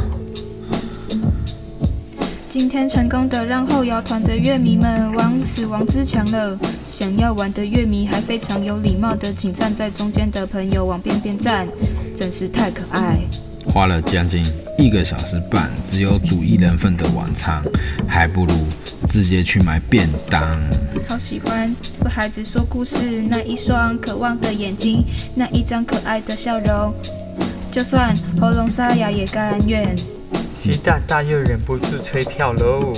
[2.50, 6.58] 今天成功的让后摇团的乐迷们往死亡之墙了。
[6.88, 11.68] 想要玩的乐迷还非常有礼貌的，请站在中间的朋友往边边站，
[12.16, 13.18] 真是太可爱。
[13.68, 14.42] 花了将近
[14.78, 17.62] 一个小时半，只有煮一人份的晚餐，
[18.06, 18.54] 还不如
[19.08, 20.42] 直接去买便当。
[21.08, 21.74] 好喜欢
[22.04, 25.04] 为孩子说故事，那一双渴望的眼睛，
[25.34, 26.92] 那一张可爱的笑容，
[27.72, 29.96] 就算喉咙沙哑也甘愿。
[30.54, 32.92] 习大大又忍不住吹票喽！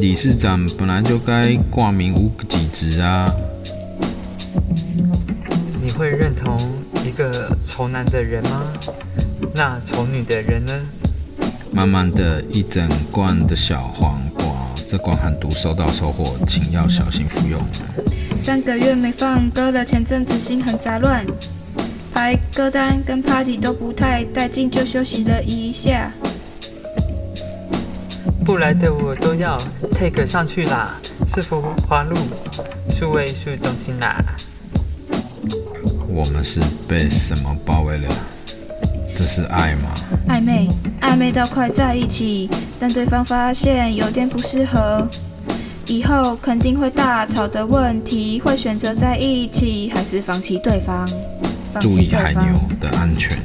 [0.00, 3.30] 理事长本来就该挂名无几职啊！
[5.82, 6.56] 你会认同
[7.06, 8.62] 一个丑男的人吗？
[9.54, 10.72] 那丑女的人呢？
[11.70, 14.44] 满满的一整罐的小黄瓜，
[14.86, 17.60] 这罐很毒，收到收货，请要小心服用。
[18.38, 21.24] 三个月没放歌了，前阵子心很杂乱。
[22.12, 26.12] 排歌单跟 party 都不太带劲，就休息了一下。
[28.44, 29.56] 不来的我都要
[29.92, 32.14] take 上去啦，是福华路
[32.90, 34.22] 数位数中心啦。
[36.08, 38.08] 我们是被什么包围了？
[39.14, 39.94] 这是爱吗？
[40.28, 40.68] 暧昧，
[41.00, 42.48] 暧昧到快在一起，
[42.80, 45.06] 但对方发现有点不适合，
[45.86, 51.06] 以后肯定会大吵的问题，会选择在一起还是放弃对方？
[51.80, 52.42] 注意海牛
[52.80, 53.38] 的安全。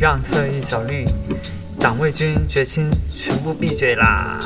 [0.00, 1.04] 让侧翼小绿，
[1.78, 4.38] 党卫军决心全部闭嘴啦！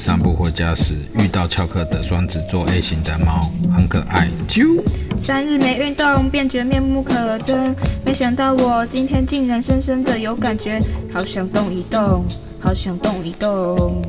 [0.00, 4.30] 散步回家时遇到翘课的双子座 A 型的猫，很可爱。
[4.48, 4.82] 啾！
[5.18, 7.74] 三日没运动，便觉面目可憎。
[8.02, 10.80] 没想到我今天竟然深深的有感觉，
[11.12, 12.24] 好想动一动，
[12.58, 14.02] 好想动一动。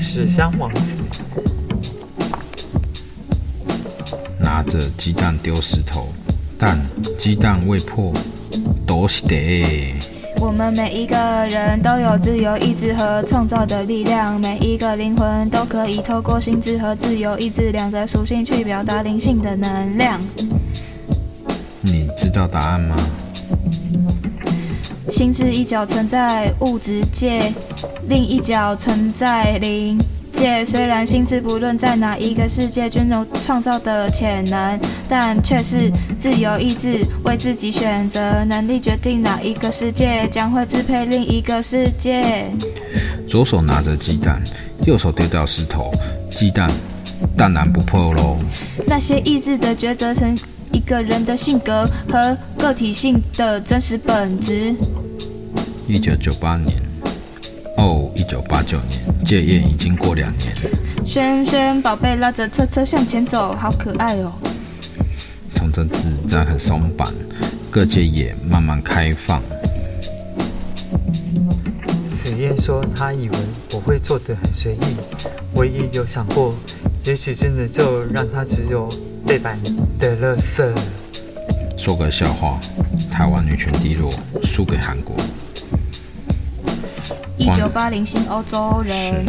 [0.00, 0.80] 纸箱王子。
[4.40, 6.08] 拿着鸡蛋丢石头，
[6.58, 6.76] 但
[7.16, 8.12] 鸡蛋未破，
[8.84, 9.36] 都是的。
[10.46, 11.16] 我们每一个
[11.48, 20.20] 人都有自由意志和创造的力量，每一个灵魂都可以透过心智和自由意志两个属性去表达灵性的能量。
[21.80, 22.94] 你知道答案吗？
[25.10, 27.50] 心智一角存在物质界，
[28.06, 29.98] 另一角存在灵。
[30.34, 34.78] 界虽然心智不论在哪一个世界均有创造的潜能，
[35.08, 42.50] 但却是自由意志为自己选择能力决定哪一个世界将会支配另一个世界。
[43.28, 44.42] 左手拿着鸡蛋，
[44.84, 45.90] 右手丢掉石头，
[46.30, 46.68] 鸡蛋
[47.36, 48.36] 当然不破喽。
[48.86, 50.36] 那些意志的抉择成
[50.72, 54.74] 一个人的性格和个体性的真实本质。
[55.86, 56.83] 一九九八年。
[57.76, 60.54] 哦，一九八九年戒烟已经过两年。
[61.04, 64.32] 轩轩宝贝拉着车车向前走，好可爱哦。
[65.54, 65.96] 从政治
[66.28, 67.12] 在很松绑，
[67.70, 69.42] 各界也慢慢开放。
[72.22, 73.38] 紫嫣说：“她以为
[73.72, 74.96] 我会做得很随意，
[75.52, 76.54] 我也有想过，
[77.04, 78.88] 也许真的就让她只有
[79.26, 79.58] 背板
[79.98, 80.72] 的乐色。”
[81.76, 82.58] 说个笑话：
[83.10, 84.10] 台湾女权低落，
[84.42, 85.14] 输给韩国。
[87.36, 89.24] 一九八零新欧洲人，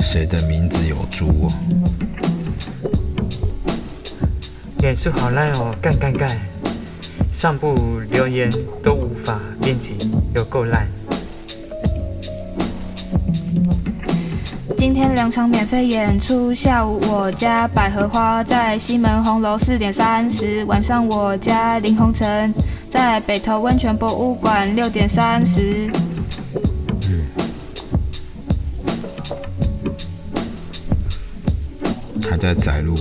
[0.00, 1.52] 谁的名字有猪哦？
[4.78, 6.28] 脸书好烂哦，干干干！
[7.30, 8.48] 上部留言
[8.82, 9.96] 都无法编辑，
[10.34, 10.86] 有够烂。
[14.78, 22.54] 今天两场免费演出，下午我家百合花在西门红楼四点三十，晚上我家林红尘。
[22.90, 25.90] 在北投温泉博物馆六点三十。
[27.08, 27.26] 嗯。
[32.30, 32.94] 还在窄路，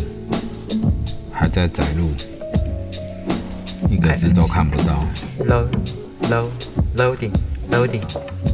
[1.31, 2.09] 还在窄路，
[3.89, 5.03] 一个字都看不到。
[5.39, 5.69] Load,
[6.29, 6.49] load,
[6.95, 7.31] loading,
[7.71, 8.46] loading。